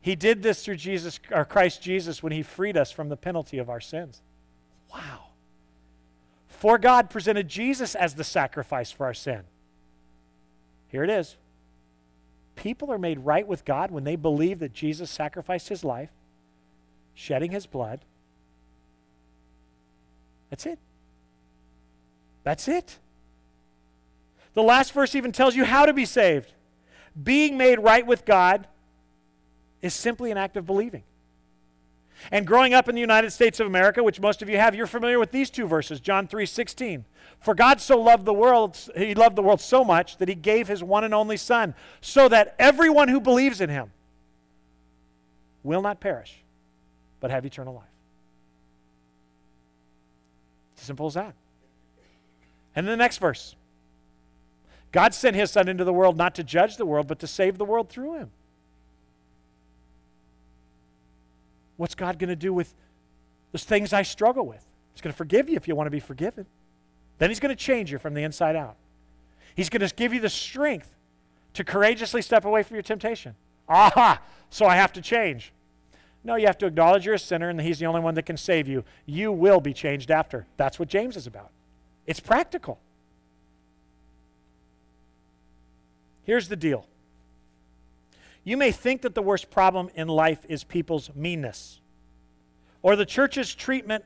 [0.00, 3.58] He did this through Jesus or Christ Jesus when he freed us from the penalty
[3.58, 4.22] of our sins.
[4.92, 5.26] Wow.
[6.48, 9.42] For God presented Jesus as the sacrifice for our sin.
[10.88, 11.36] Here it is.
[12.56, 16.10] People are made right with God when they believe that Jesus sacrificed his life,
[17.14, 18.00] shedding his blood.
[20.50, 20.78] That's it.
[22.42, 22.98] That's it.
[24.54, 26.52] The last verse even tells you how to be saved.
[27.20, 28.66] Being made right with God
[29.82, 31.02] is simply an act of believing.
[32.30, 34.86] And growing up in the United States of America, which most of you have, you're
[34.86, 37.04] familiar with these two verses, John 3:16.
[37.38, 40.68] For God so loved the world, he loved the world so much that he gave
[40.68, 43.90] his one and only son, so that everyone who believes in him
[45.62, 46.42] will not perish,
[47.20, 47.84] but have eternal life.
[50.74, 51.34] It's as simple as that.
[52.80, 53.56] And then the next verse.
[54.90, 57.58] God sent his son into the world not to judge the world, but to save
[57.58, 58.30] the world through him.
[61.76, 62.72] What's God going to do with
[63.52, 64.64] those things I struggle with?
[64.94, 66.46] He's going to forgive you if you want to be forgiven.
[67.18, 68.76] Then He's going to change you from the inside out.
[69.54, 70.88] He's going to give you the strength
[71.52, 73.34] to courageously step away from your temptation.
[73.68, 74.22] Aha!
[74.48, 75.52] So I have to change.
[76.24, 78.38] No, you have to acknowledge you're a sinner and He's the only one that can
[78.38, 78.84] save you.
[79.04, 80.46] You will be changed after.
[80.56, 81.50] That's what James is about.
[82.10, 82.80] It's practical.
[86.24, 86.84] Here's the deal
[88.42, 91.80] you may think that the worst problem in life is people's meanness,
[92.82, 94.04] or the church's treatment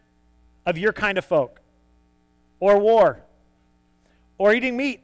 [0.67, 1.63] of your kind of folk,
[2.61, 3.23] or war,
[4.37, 5.01] or eating meat.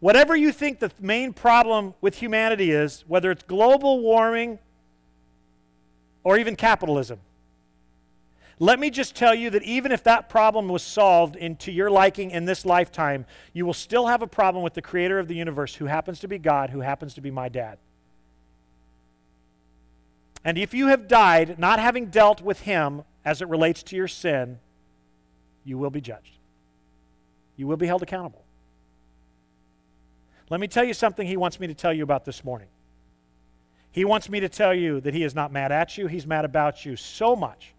[0.00, 4.58] Whatever you think the main problem with humanity is, whether it's global warming
[6.24, 7.20] or even capitalism,
[8.58, 12.30] let me just tell you that even if that problem was solved into your liking
[12.30, 15.74] in this lifetime, you will still have a problem with the creator of the universe,
[15.74, 17.78] who happens to be God, who happens to be my dad.
[20.42, 24.08] And if you have died not having dealt with him as it relates to your
[24.08, 24.58] sin,
[25.64, 26.38] you will be judged.
[27.56, 28.44] You will be held accountable.
[30.48, 32.68] Let me tell you something he wants me to tell you about this morning.
[33.90, 36.46] He wants me to tell you that he is not mad at you, he's mad
[36.46, 37.74] about you so much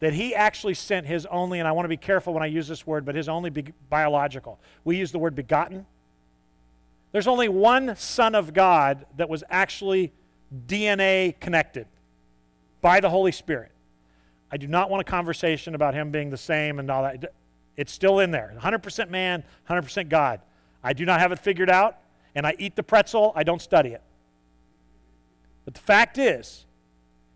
[0.00, 2.68] that he actually sent his only, and I want to be careful when I use
[2.68, 4.60] this word, but his only be- biological.
[4.84, 5.86] We use the word begotten.
[7.12, 10.12] There's only one Son of God that was actually
[10.66, 11.86] DNA connected
[12.82, 13.72] by the Holy Spirit.
[14.50, 17.32] I do not want a conversation about him being the same and all that.
[17.76, 20.40] It's still in there 100% man, 100% God.
[20.84, 21.96] I do not have it figured out,
[22.34, 24.02] and I eat the pretzel, I don't study it.
[25.64, 26.65] But the fact is,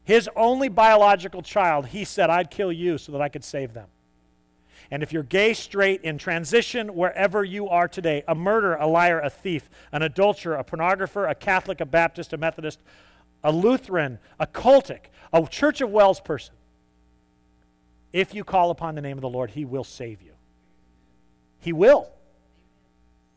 [0.04, 3.88] his only biological child, he said, I'd kill you so that I could save them.
[4.90, 9.20] And if you're gay, straight, in transition, wherever you are today, a murderer, a liar,
[9.20, 12.80] a thief, an adulterer, a pornographer, a Catholic, a Baptist, a Methodist,
[13.44, 16.54] a Lutheran, a cultic, a Church of Wells person,
[18.12, 20.32] if you call upon the name of the Lord, he will save you.
[21.60, 22.10] He will.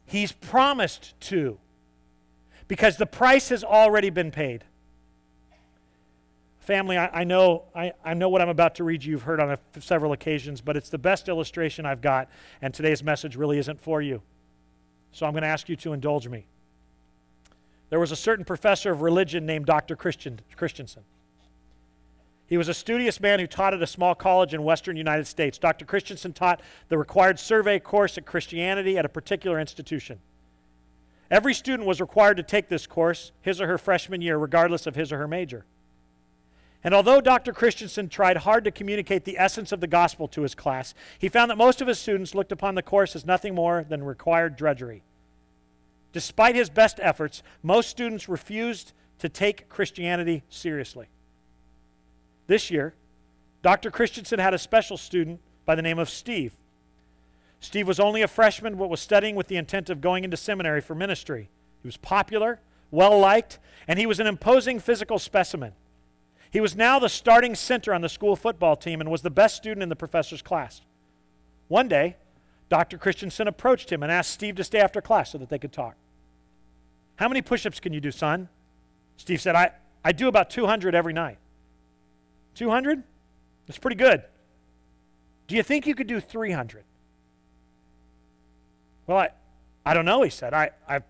[0.06, 1.60] He's promised to.
[2.68, 4.64] Because the price has already been paid.
[6.64, 9.12] Family, I, I, know, I, I know what I'm about to read you.
[9.12, 12.30] You've heard on a, several occasions, but it's the best illustration I've got,
[12.62, 14.22] and today's message really isn't for you.
[15.12, 16.46] So I'm going to ask you to indulge me.
[17.90, 19.98] There was a certain professor of religion named Dr.
[19.98, 21.04] Christian, Christensen.
[22.48, 25.58] He was a studious man who taught at a small college in western United States.
[25.58, 25.84] Dr.
[25.84, 30.20] Christensen taught the required survey course at Christianity at a particular institution.
[31.30, 34.96] Every student was required to take this course his or her freshman year, regardless of
[34.96, 35.66] his or her major.
[36.84, 37.54] And although Dr.
[37.54, 41.50] Christensen tried hard to communicate the essence of the gospel to his class, he found
[41.50, 45.02] that most of his students looked upon the course as nothing more than required drudgery.
[46.12, 51.08] Despite his best efforts, most students refused to take Christianity seriously.
[52.48, 52.94] This year,
[53.62, 53.90] Dr.
[53.90, 56.54] Christensen had a special student by the name of Steve.
[57.62, 60.82] Steve was only a freshman but was studying with the intent of going into seminary
[60.82, 61.50] for ministry.
[61.82, 62.60] He was popular,
[62.92, 65.72] well liked, and he was an imposing physical specimen.
[66.54, 69.56] He was now the starting center on the school football team and was the best
[69.56, 70.82] student in the professor's class.
[71.68, 72.16] One day,
[72.70, 73.00] Dr.
[73.00, 75.96] Christensen approached him and asked Steve to stay after class so that they could talk.
[77.16, 78.50] How many push ups can you do, son?
[79.18, 79.72] Steve said, I,
[80.06, 81.40] I do about 200 every night.
[82.54, 83.02] 200?
[83.66, 84.22] That's pretty good.
[85.48, 86.84] Do you think you could do 300?
[89.08, 89.30] Well, I,
[89.84, 90.54] I don't know, he said.
[90.54, 91.04] I, I've,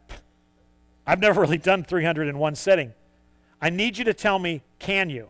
[1.05, 2.93] I've never really done 300 in one sitting.
[3.61, 5.29] I need you to tell me, can you?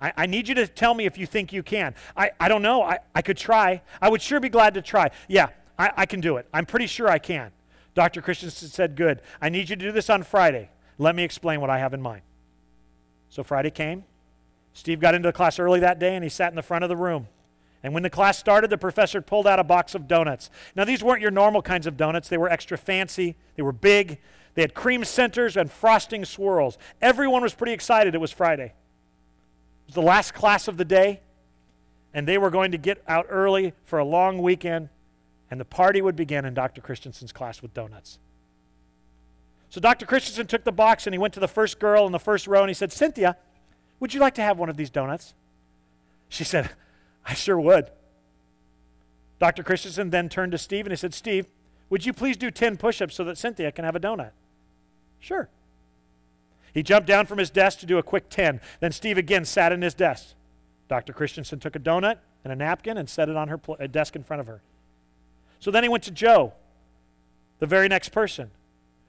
[0.00, 1.94] I, I, need you to tell me if you think you can.
[2.16, 2.82] I, I don't know.
[2.82, 3.82] I, I could try.
[4.00, 5.10] I would sure be glad to try.
[5.28, 6.46] Yeah, I, I can do it.
[6.52, 7.50] I'm pretty sure I can.
[7.94, 8.22] Dr.
[8.22, 9.22] Christensen said, Good.
[9.40, 10.70] I need you to do this on Friday.
[10.98, 12.22] Let me explain what I have in mind.
[13.28, 14.04] So Friday came.
[14.72, 16.88] Steve got into the class early that day and he sat in the front of
[16.88, 17.26] the room.
[17.82, 20.50] And when the class started, the professor pulled out a box of donuts.
[20.74, 24.18] Now, these weren't your normal kinds of donuts, they were extra fancy, they were big,
[24.54, 26.78] they had cream centers and frosting swirls.
[27.00, 28.72] Everyone was pretty excited it was Friday.
[29.88, 31.20] Was the last class of the day,
[32.14, 34.88] and they were going to get out early for a long weekend,
[35.50, 36.80] and the party would begin in Dr.
[36.80, 38.20] Christensen's class with donuts.
[39.70, 40.06] So Dr.
[40.06, 42.60] Christensen took the box and he went to the first girl in the first row
[42.60, 43.36] and he said, Cynthia,
[44.00, 45.34] would you like to have one of these donuts?
[46.28, 46.70] She said,
[47.26, 47.90] I sure would.
[49.38, 49.62] Dr.
[49.62, 51.46] Christensen then turned to Steve and he said, Steve,
[51.90, 54.30] would you please do 10 push ups so that Cynthia can have a donut?
[55.20, 55.48] Sure.
[56.74, 58.60] He jumped down from his desk to do a quick 10.
[58.80, 60.34] Then Steve again sat in his desk.
[60.88, 61.12] Dr.
[61.12, 64.16] Christensen took a donut and a napkin and set it on her pl- uh, desk
[64.16, 64.62] in front of her.
[65.60, 66.52] So then he went to Joe,
[67.58, 68.50] the very next person.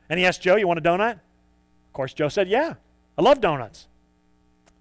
[0.09, 1.13] And he asked Joe, You want a donut?
[1.13, 2.75] Of course, Joe said, Yeah,
[3.17, 3.87] I love donuts.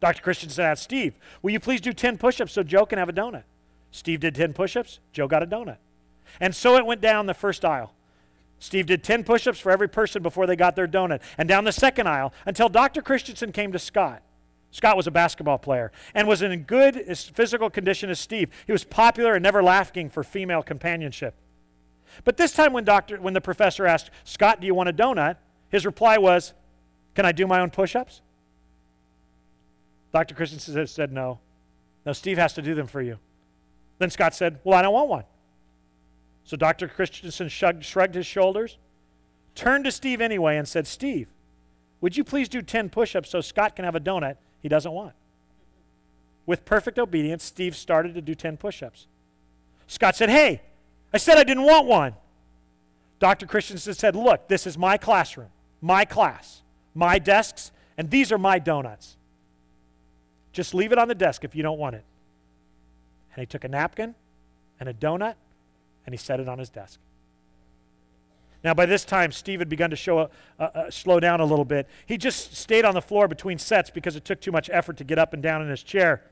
[0.01, 0.22] Dr.
[0.22, 3.12] Christensen asked Steve, Will you please do 10 push ups so Joe can have a
[3.12, 3.45] donut?
[3.91, 5.79] Steve did 10 push ups, Joe got a donut.
[6.41, 7.93] And so it went down the first aisle.
[8.61, 11.65] Steve did 10 push ups for every person before they got their donut, and down
[11.65, 13.03] the second aisle until Dr.
[13.03, 14.23] Christensen came to Scott.
[14.71, 18.51] Scott was a basketball player and was in good physical condition as Steve.
[18.67, 21.35] He was popular and never lacking for female companionship.
[22.25, 25.37] But this time, when, doctor, when the professor asked, Scott, do you want a donut?
[25.71, 26.53] His reply was,
[27.15, 28.23] Can I do my own push ups?
[30.13, 30.35] Dr.
[30.35, 31.39] Christensen said, No.
[32.05, 33.19] No, Steve has to do them for you.
[33.99, 35.25] Then Scott said, Well, I don't want one.
[36.49, 36.89] So Dr.
[36.89, 38.79] Christensen shrugged, shrugged his shoulders,
[39.55, 41.29] turned to Steve anyway, and said, Steve,
[42.01, 44.91] would you please do 10 push ups so Scott can have a donut he doesn't
[44.91, 45.13] want?
[46.47, 49.09] With perfect obedience, Steve started to do 10 push ups.
[49.89, 50.63] Scott said, Hey,
[51.13, 52.15] I said I didn't want one.
[53.19, 53.45] Dr.
[53.45, 55.51] Christensen said, Look, this is my classroom,
[55.83, 56.63] my class,
[56.95, 59.19] my desks, and these are my donuts.
[60.55, 62.05] Just leave it on the desk if you don't want it.
[63.35, 64.15] And he took a napkin
[64.81, 65.35] and a donut
[66.09, 66.99] and he set it on his desk.
[68.65, 71.87] Now, by this time, Steve had begun to show a, slow down a little bit.
[72.07, 75.05] He just stayed on the floor between sets because it took too much effort to
[75.05, 76.25] get up and down in his chair.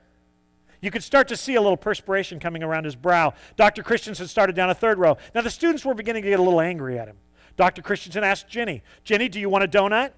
[0.80, 3.34] You could start to see a little perspiration coming around his brow.
[3.56, 3.82] Dr.
[3.82, 5.18] Christensen started down a third row.
[5.34, 7.18] Now, the students were beginning to get a little angry at him.
[7.58, 7.82] Dr.
[7.82, 10.12] Christensen asked Jenny, Jenny, do you want a donut?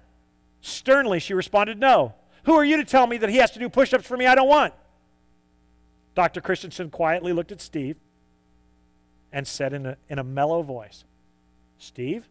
[0.61, 2.15] Sternly, she responded, No.
[2.45, 4.25] Who are you to tell me that he has to do push ups for me
[4.25, 4.73] I don't want?
[6.15, 6.39] Dr.
[6.39, 7.97] Christensen quietly looked at Steve
[9.31, 11.03] and said in a, in a mellow voice,
[11.77, 12.27] Steve,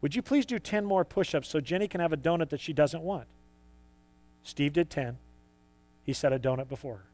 [0.00, 2.60] would you please do 10 more push ups so Jenny can have a donut that
[2.60, 3.26] she doesn't want?
[4.42, 5.18] Steve did 10.
[6.04, 7.04] He set a donut before her.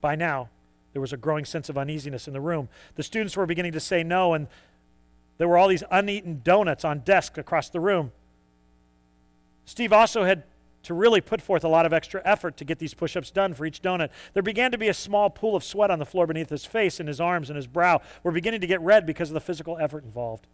[0.00, 0.48] By now,
[0.92, 2.68] there was a growing sense of uneasiness in the room.
[2.96, 4.46] The students were beginning to say no, and
[5.38, 8.12] there were all these uneaten donuts on desks across the room.
[9.64, 10.44] Steve also had
[10.82, 13.54] to really put forth a lot of extra effort to get these push ups done
[13.54, 14.10] for each donut.
[14.34, 17.00] There began to be a small pool of sweat on the floor beneath his face,
[17.00, 19.78] and his arms and his brow were beginning to get red because of the physical
[19.78, 20.46] effort involved.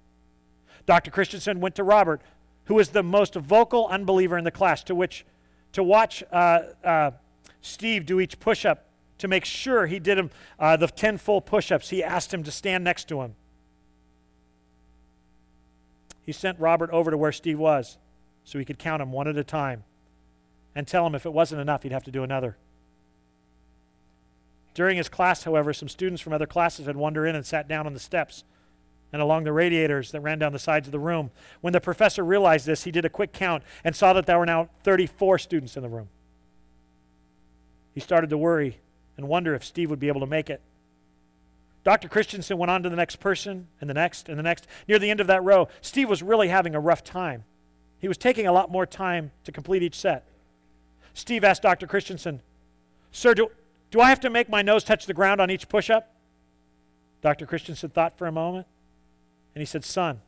[0.86, 1.10] Dr.
[1.10, 2.20] Christensen went to Robert,
[2.64, 5.24] who was the most vocal unbeliever in the class, to which
[5.72, 7.10] to watch uh, uh,
[7.62, 8.84] Steve do each push up
[9.18, 11.90] to make sure he did him uh, the 10 full push ups.
[11.90, 13.34] He asked him to stand next to him.
[16.24, 17.96] He sent Robert over to where Steve was
[18.44, 19.84] so he could count them one at a time
[20.78, 22.56] and tell him if it wasn't enough, he'd have to do another.
[24.74, 27.84] During his class, however, some students from other classes had wandered in and sat down
[27.84, 28.44] on the steps
[29.12, 31.32] and along the radiators that ran down the sides of the room.
[31.62, 34.46] When the professor realized this, he did a quick count and saw that there were
[34.46, 36.08] now 34 students in the room.
[37.92, 38.78] He started to worry
[39.16, 40.60] and wonder if Steve would be able to make it.
[41.82, 42.08] Dr.
[42.08, 44.68] Christensen went on to the next person and the next and the next.
[44.86, 47.42] Near the end of that row, Steve was really having a rough time.
[47.98, 50.24] He was taking a lot more time to complete each set.
[51.18, 51.88] Steve asked Dr.
[51.88, 52.40] Christensen,
[53.10, 53.50] Sir, do,
[53.90, 56.14] do I have to make my nose touch the ground on each push up?
[57.22, 57.44] Dr.
[57.44, 58.68] Christensen thought for a moment,
[59.52, 60.20] and he said, Son,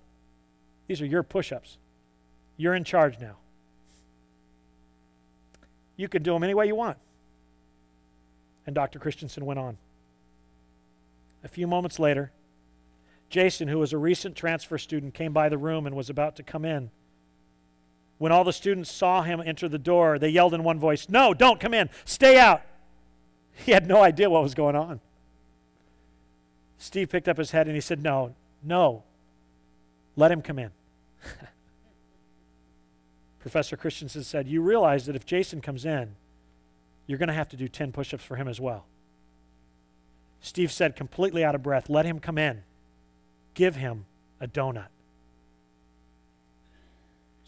[0.89, 1.79] these are your push ups.
[2.57, 3.37] You're in charge now.
[5.97, 6.99] You can do them any way you want.
[8.67, 8.99] And Dr.
[8.99, 9.79] Christensen went on.
[11.45, 12.33] A few moments later,
[13.29, 16.43] Jason, who was a recent transfer student, came by the room and was about to
[16.43, 16.91] come in.
[18.21, 21.33] When all the students saw him enter the door, they yelled in one voice, No,
[21.33, 21.89] don't come in.
[22.05, 22.61] Stay out.
[23.65, 25.01] He had no idea what was going on.
[26.77, 29.05] Steve picked up his head and he said, No, no.
[30.17, 30.71] Let him come in.
[33.41, 36.15] Professor Christensen said, You realize that if Jason comes in,
[37.07, 38.85] you're going to have to do 10 push ups for him as well.
[40.43, 42.65] Steve said, completely out of breath, Let him come in.
[43.55, 44.05] Give him
[44.41, 44.89] a donut.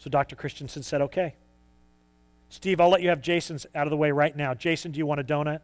[0.03, 0.35] So Dr.
[0.35, 1.33] Christensen said, okay.
[2.49, 4.53] Steve, I'll let you have Jason's out of the way right now.
[4.53, 5.61] Jason, do you want a donut?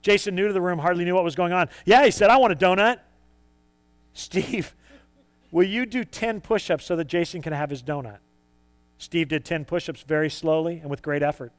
[0.00, 1.68] Jason, new to the room, hardly knew what was going on.
[1.84, 3.00] Yeah, he said, I want a donut.
[4.12, 4.76] Steve,
[5.50, 8.18] will you do 10 push ups so that Jason can have his donut?
[8.98, 11.52] Steve did 10 push ups very slowly and with great effort.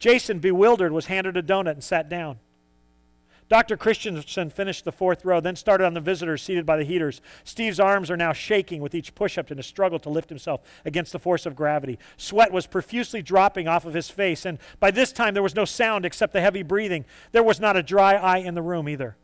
[0.00, 2.40] Jason, bewildered, was handed a donut and sat down.
[3.52, 3.76] Dr.
[3.76, 7.20] Christensen finished the fourth row, then started on the visitors seated by the heaters.
[7.44, 10.62] Steve's arms are now shaking with each push up in a struggle to lift himself
[10.86, 11.98] against the force of gravity.
[12.16, 15.66] Sweat was profusely dropping off of his face, and by this time there was no
[15.66, 17.04] sound except the heavy breathing.
[17.32, 19.18] There was not a dry eye in the room either.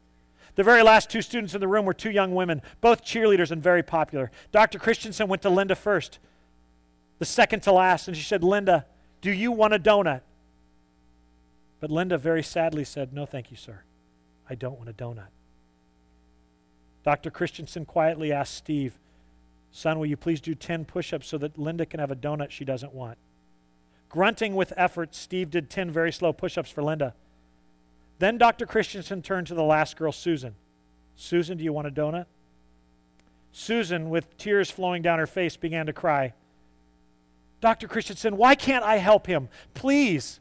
[0.56, 3.62] The very last two students in the room were two young women, both cheerleaders and
[3.62, 4.30] very popular.
[4.52, 4.78] Dr.
[4.78, 6.18] Christensen went to Linda first,
[7.18, 8.84] the second to last, and she said, Linda,
[9.22, 10.20] do you want a donut?
[11.80, 13.84] But Linda very sadly said, No, thank you, sir.
[14.48, 15.28] I don't want a donut.
[17.04, 17.30] Dr.
[17.30, 18.98] Christensen quietly asked Steve,
[19.70, 22.50] Son, will you please do 10 push ups so that Linda can have a donut
[22.50, 23.18] she doesn't want?
[24.08, 27.14] Grunting with effort, Steve did 10 very slow push ups for Linda.
[28.18, 28.66] Then Dr.
[28.66, 30.54] Christensen turned to the last girl, Susan.
[31.16, 32.26] Susan, do you want a donut?
[33.52, 36.32] Susan, with tears flowing down her face, began to cry.
[37.60, 37.88] Dr.
[37.88, 39.48] Christensen, why can't I help him?
[39.74, 40.40] Please,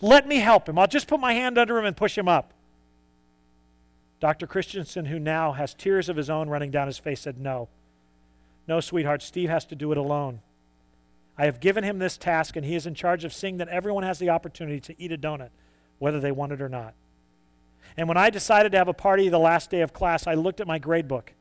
[0.00, 0.78] let me help him.
[0.78, 2.52] I'll just put my hand under him and push him up.
[4.20, 4.46] Dr.
[4.46, 7.68] Christensen, who now has tears of his own running down his face, said, No.
[8.66, 10.40] No, sweetheart, Steve has to do it alone.
[11.38, 14.02] I have given him this task, and he is in charge of seeing that everyone
[14.04, 15.50] has the opportunity to eat a donut,
[15.98, 16.94] whether they want it or not.
[17.96, 20.60] And when I decided to have a party the last day of class, I looked
[20.60, 21.32] at my grade book.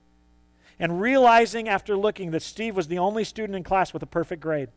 [0.78, 4.42] And realizing after looking that Steve was the only student in class with a perfect
[4.42, 4.70] grade.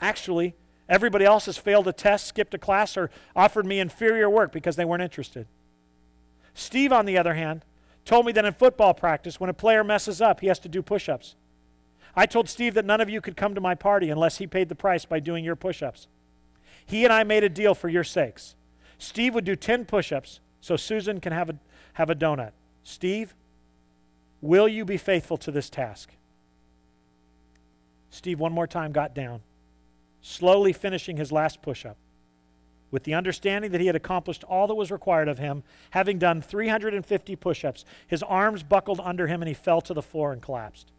[0.00, 0.54] Actually,
[0.88, 4.74] everybody else has failed a test, skipped a class, or offered me inferior work because
[4.74, 5.46] they weren't interested.
[6.54, 7.64] Steve, on the other hand,
[8.04, 10.82] told me that in football practice, when a player messes up, he has to do
[10.82, 11.36] push ups.
[12.16, 14.68] I told Steve that none of you could come to my party unless he paid
[14.68, 16.08] the price by doing your push ups.
[16.86, 18.56] He and I made a deal for your sakes.
[18.98, 21.54] Steve would do 10 push ups so Susan can have a,
[21.94, 22.52] have a donut.
[22.82, 23.34] Steve,
[24.40, 26.10] will you be faithful to this task?
[28.10, 29.40] Steve, one more time, got down,
[30.20, 31.96] slowly finishing his last push up
[32.90, 36.42] with the understanding that he had accomplished all that was required of him, having done
[36.42, 37.84] 350 push ups.
[38.06, 40.92] His arms buckled under him and he fell to the floor and collapsed.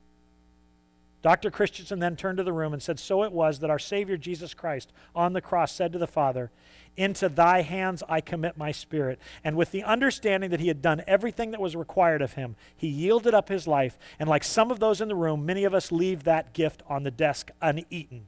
[1.22, 1.52] Dr.
[1.52, 4.56] Christensen then turned to the room and said, So it was that our Savior Jesus
[4.56, 6.50] Christ on the cross said to the Father,
[6.98, 9.20] Into thy hands I commit my spirit.
[9.44, 12.88] And with the understanding that he had done everything that was required of him, he
[12.88, 14.00] yielded up his life.
[14.18, 17.04] And like some of those in the room, many of us leave that gift on
[17.04, 18.26] the desk uneaten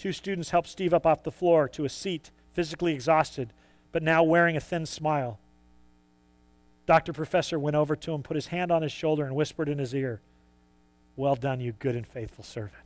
[0.00, 3.52] Two students helped Steve up off the floor to a seat, physically exhausted,
[3.92, 5.38] but now wearing a thin smile.
[6.86, 7.12] Dr.
[7.12, 9.94] Professor went over to him, put his hand on his shoulder, and whispered in his
[9.94, 10.22] ear,
[11.16, 12.82] Well done, you good and faithful servant.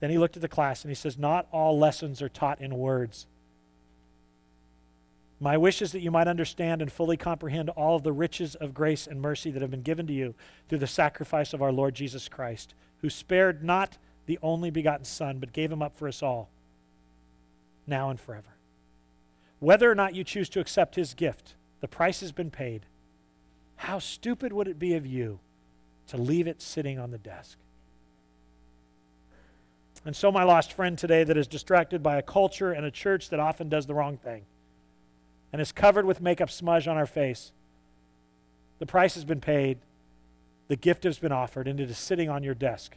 [0.00, 2.78] Then he looked at the class and he says, Not all lessons are taught in
[2.78, 3.26] words.
[5.40, 8.72] My wish is that you might understand and fully comprehend all of the riches of
[8.72, 10.34] grace and mercy that have been given to you
[10.70, 12.72] through the sacrifice of our Lord Jesus Christ
[13.02, 16.48] who spared not the only begotten Son, but gave him up for us all,
[17.86, 18.54] now and forever.
[19.58, 22.86] Whether or not you choose to accept his gift, the price has been paid.
[23.76, 25.40] How stupid would it be of you
[26.08, 27.58] to leave it sitting on the desk?
[30.04, 33.28] And so, my lost friend today that is distracted by a culture and a church
[33.30, 34.44] that often does the wrong thing
[35.52, 37.52] and is covered with makeup smudge on our face,
[38.78, 39.78] the price has been paid
[40.70, 42.96] the gift has been offered and it is sitting on your desk.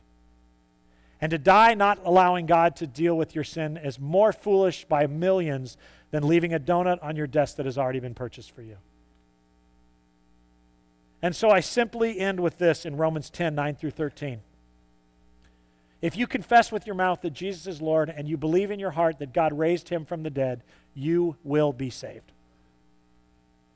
[1.19, 5.07] And to die not allowing God to deal with your sin is more foolish by
[5.07, 5.75] millions
[6.11, 8.77] than leaving a donut on your desk that has already been purchased for you.
[11.23, 14.41] And so I simply end with this in Romans 10 9 through 13.
[15.99, 18.91] If you confess with your mouth that Jesus is Lord and you believe in your
[18.91, 20.61] heart that God raised him from the dead,
[20.93, 22.33] you will be saved.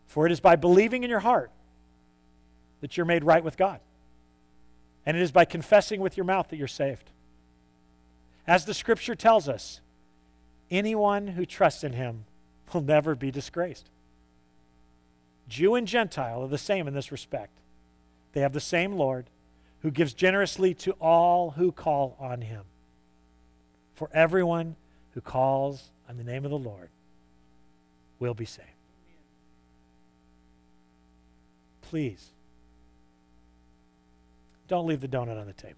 [0.06, 1.50] For it is by believing in your heart
[2.82, 3.80] that you're made right with God.
[5.08, 7.10] And it is by confessing with your mouth that you're saved.
[8.46, 9.80] As the scripture tells us,
[10.70, 12.26] anyone who trusts in him
[12.74, 13.90] will never be disgraced.
[15.48, 17.58] Jew and Gentile are the same in this respect.
[18.34, 19.30] They have the same Lord
[19.82, 22.64] who gives generously to all who call on him.
[23.96, 24.76] For everyone
[25.14, 26.90] who calls on the name of the Lord
[28.20, 28.68] will be saved.
[31.84, 32.32] Please
[34.68, 35.76] don't leave the donut on the table.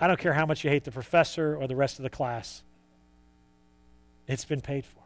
[0.00, 2.62] I don't care how much you hate the professor or the rest of the class,
[4.26, 5.02] it's been paid for.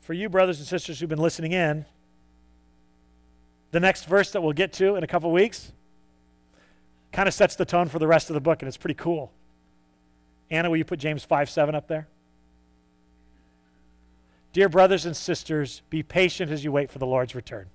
[0.00, 1.84] For you, brothers and sisters who've been listening in,
[3.72, 5.72] the next verse that we'll get to in a couple weeks
[7.12, 9.32] kind of sets the tone for the rest of the book, and it's pretty cool.
[10.50, 12.06] Anna, will you put James 5 7 up there?
[14.56, 17.66] Dear brothers and sisters, be patient as you wait for the Lord's return.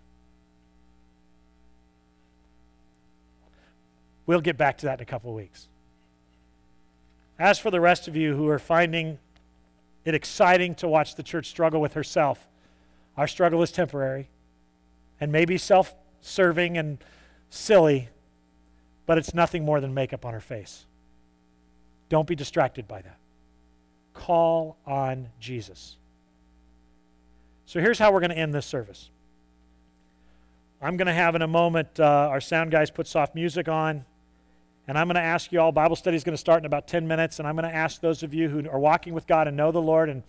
[4.25, 5.67] We'll get back to that in a couple of weeks.
[7.37, 9.19] As for the rest of you who are finding
[10.05, 12.47] it exciting to watch the church struggle with herself,
[13.15, 14.27] our struggle is temporary
[15.19, 16.97] and maybe self serving and
[17.51, 18.09] silly,
[19.05, 20.87] but it's nothing more than makeup on her face.
[22.09, 23.19] Don't be distracted by that.
[24.15, 25.97] Call on Jesus.
[27.71, 29.09] So here's how we're going to end this service.
[30.81, 34.03] I'm going to have in a moment uh, our sound guys put soft music on,
[34.89, 35.71] and I'm going to ask you all.
[35.71, 38.01] Bible study is going to start in about 10 minutes, and I'm going to ask
[38.01, 40.21] those of you who are walking with God and know the Lord and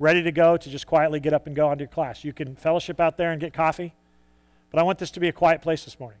[0.00, 2.24] ready to go to just quietly get up and go on to your class.
[2.24, 3.94] You can fellowship out there and get coffee,
[4.72, 6.18] but I want this to be a quiet place this morning.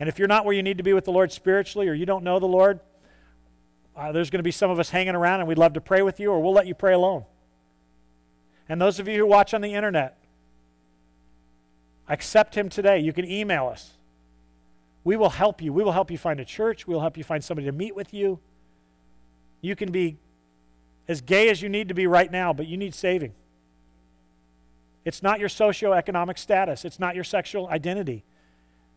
[0.00, 2.06] And if you're not where you need to be with the Lord spiritually or you
[2.06, 2.80] don't know the Lord,
[3.94, 6.00] uh, there's going to be some of us hanging around and we'd love to pray
[6.00, 7.26] with you, or we'll let you pray alone.
[8.68, 10.16] And those of you who watch on the internet,
[12.08, 12.98] accept Him today.
[12.98, 13.92] You can email us.
[15.04, 15.72] We will help you.
[15.72, 16.86] We will help you find a church.
[16.86, 18.38] We'll help you find somebody to meet with you.
[19.60, 20.18] You can be
[21.08, 23.32] as gay as you need to be right now, but you need saving.
[25.04, 28.24] It's not your socioeconomic status, it's not your sexual identity.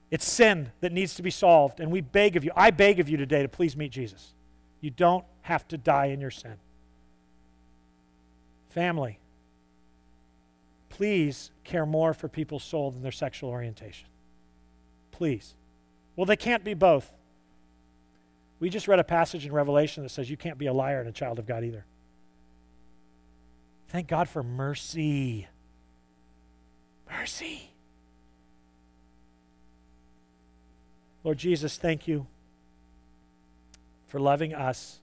[0.09, 1.79] It's sin that needs to be solved.
[1.79, 4.33] And we beg of you, I beg of you today to please meet Jesus.
[4.81, 6.55] You don't have to die in your sin.
[8.71, 9.19] Family,
[11.01, 14.07] please care more for people's soul than their sexual orientation.
[15.09, 15.55] Please.
[16.15, 17.11] Well, they can't be both.
[18.59, 21.09] We just read a passage in Revelation that says you can't be a liar and
[21.09, 21.85] a child of God either.
[23.87, 25.47] Thank God for mercy.
[27.09, 27.71] Mercy.
[31.23, 32.27] Lord Jesus, thank you
[34.05, 34.99] for loving us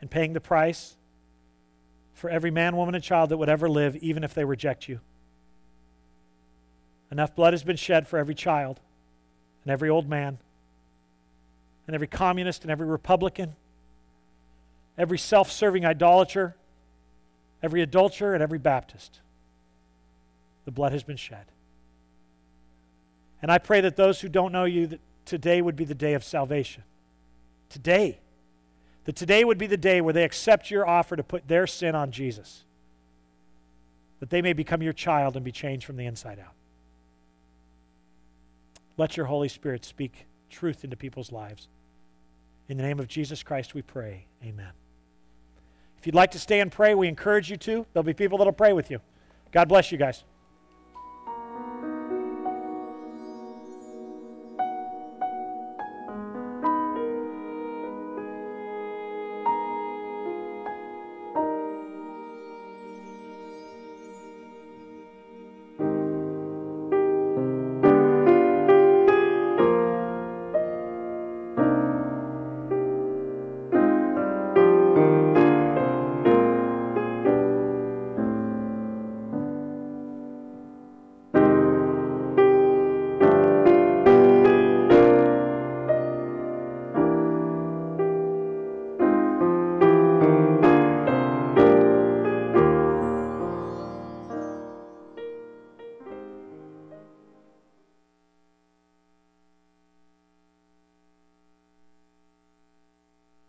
[0.00, 0.95] and paying the price
[2.16, 5.00] for every man, woman, and child that would ever live, even if they reject you.
[7.12, 8.80] Enough blood has been shed for every child
[9.62, 10.38] and every old man
[11.86, 13.54] and every communist and every Republican,
[14.96, 16.56] every self serving idolater,
[17.62, 19.20] every adulterer, and every Baptist.
[20.64, 21.44] The blood has been shed.
[23.42, 26.14] And I pray that those who don't know you, that today would be the day
[26.14, 26.82] of salvation.
[27.68, 28.18] Today.
[29.06, 31.94] That today would be the day where they accept your offer to put their sin
[31.94, 32.64] on Jesus.
[34.20, 36.52] That they may become your child and be changed from the inside out.
[38.96, 41.68] Let your Holy Spirit speak truth into people's lives.
[42.68, 44.26] In the name of Jesus Christ, we pray.
[44.44, 44.72] Amen.
[45.98, 47.86] If you'd like to stay and pray, we encourage you to.
[47.92, 49.00] There'll be people that'll pray with you.
[49.52, 50.24] God bless you guys.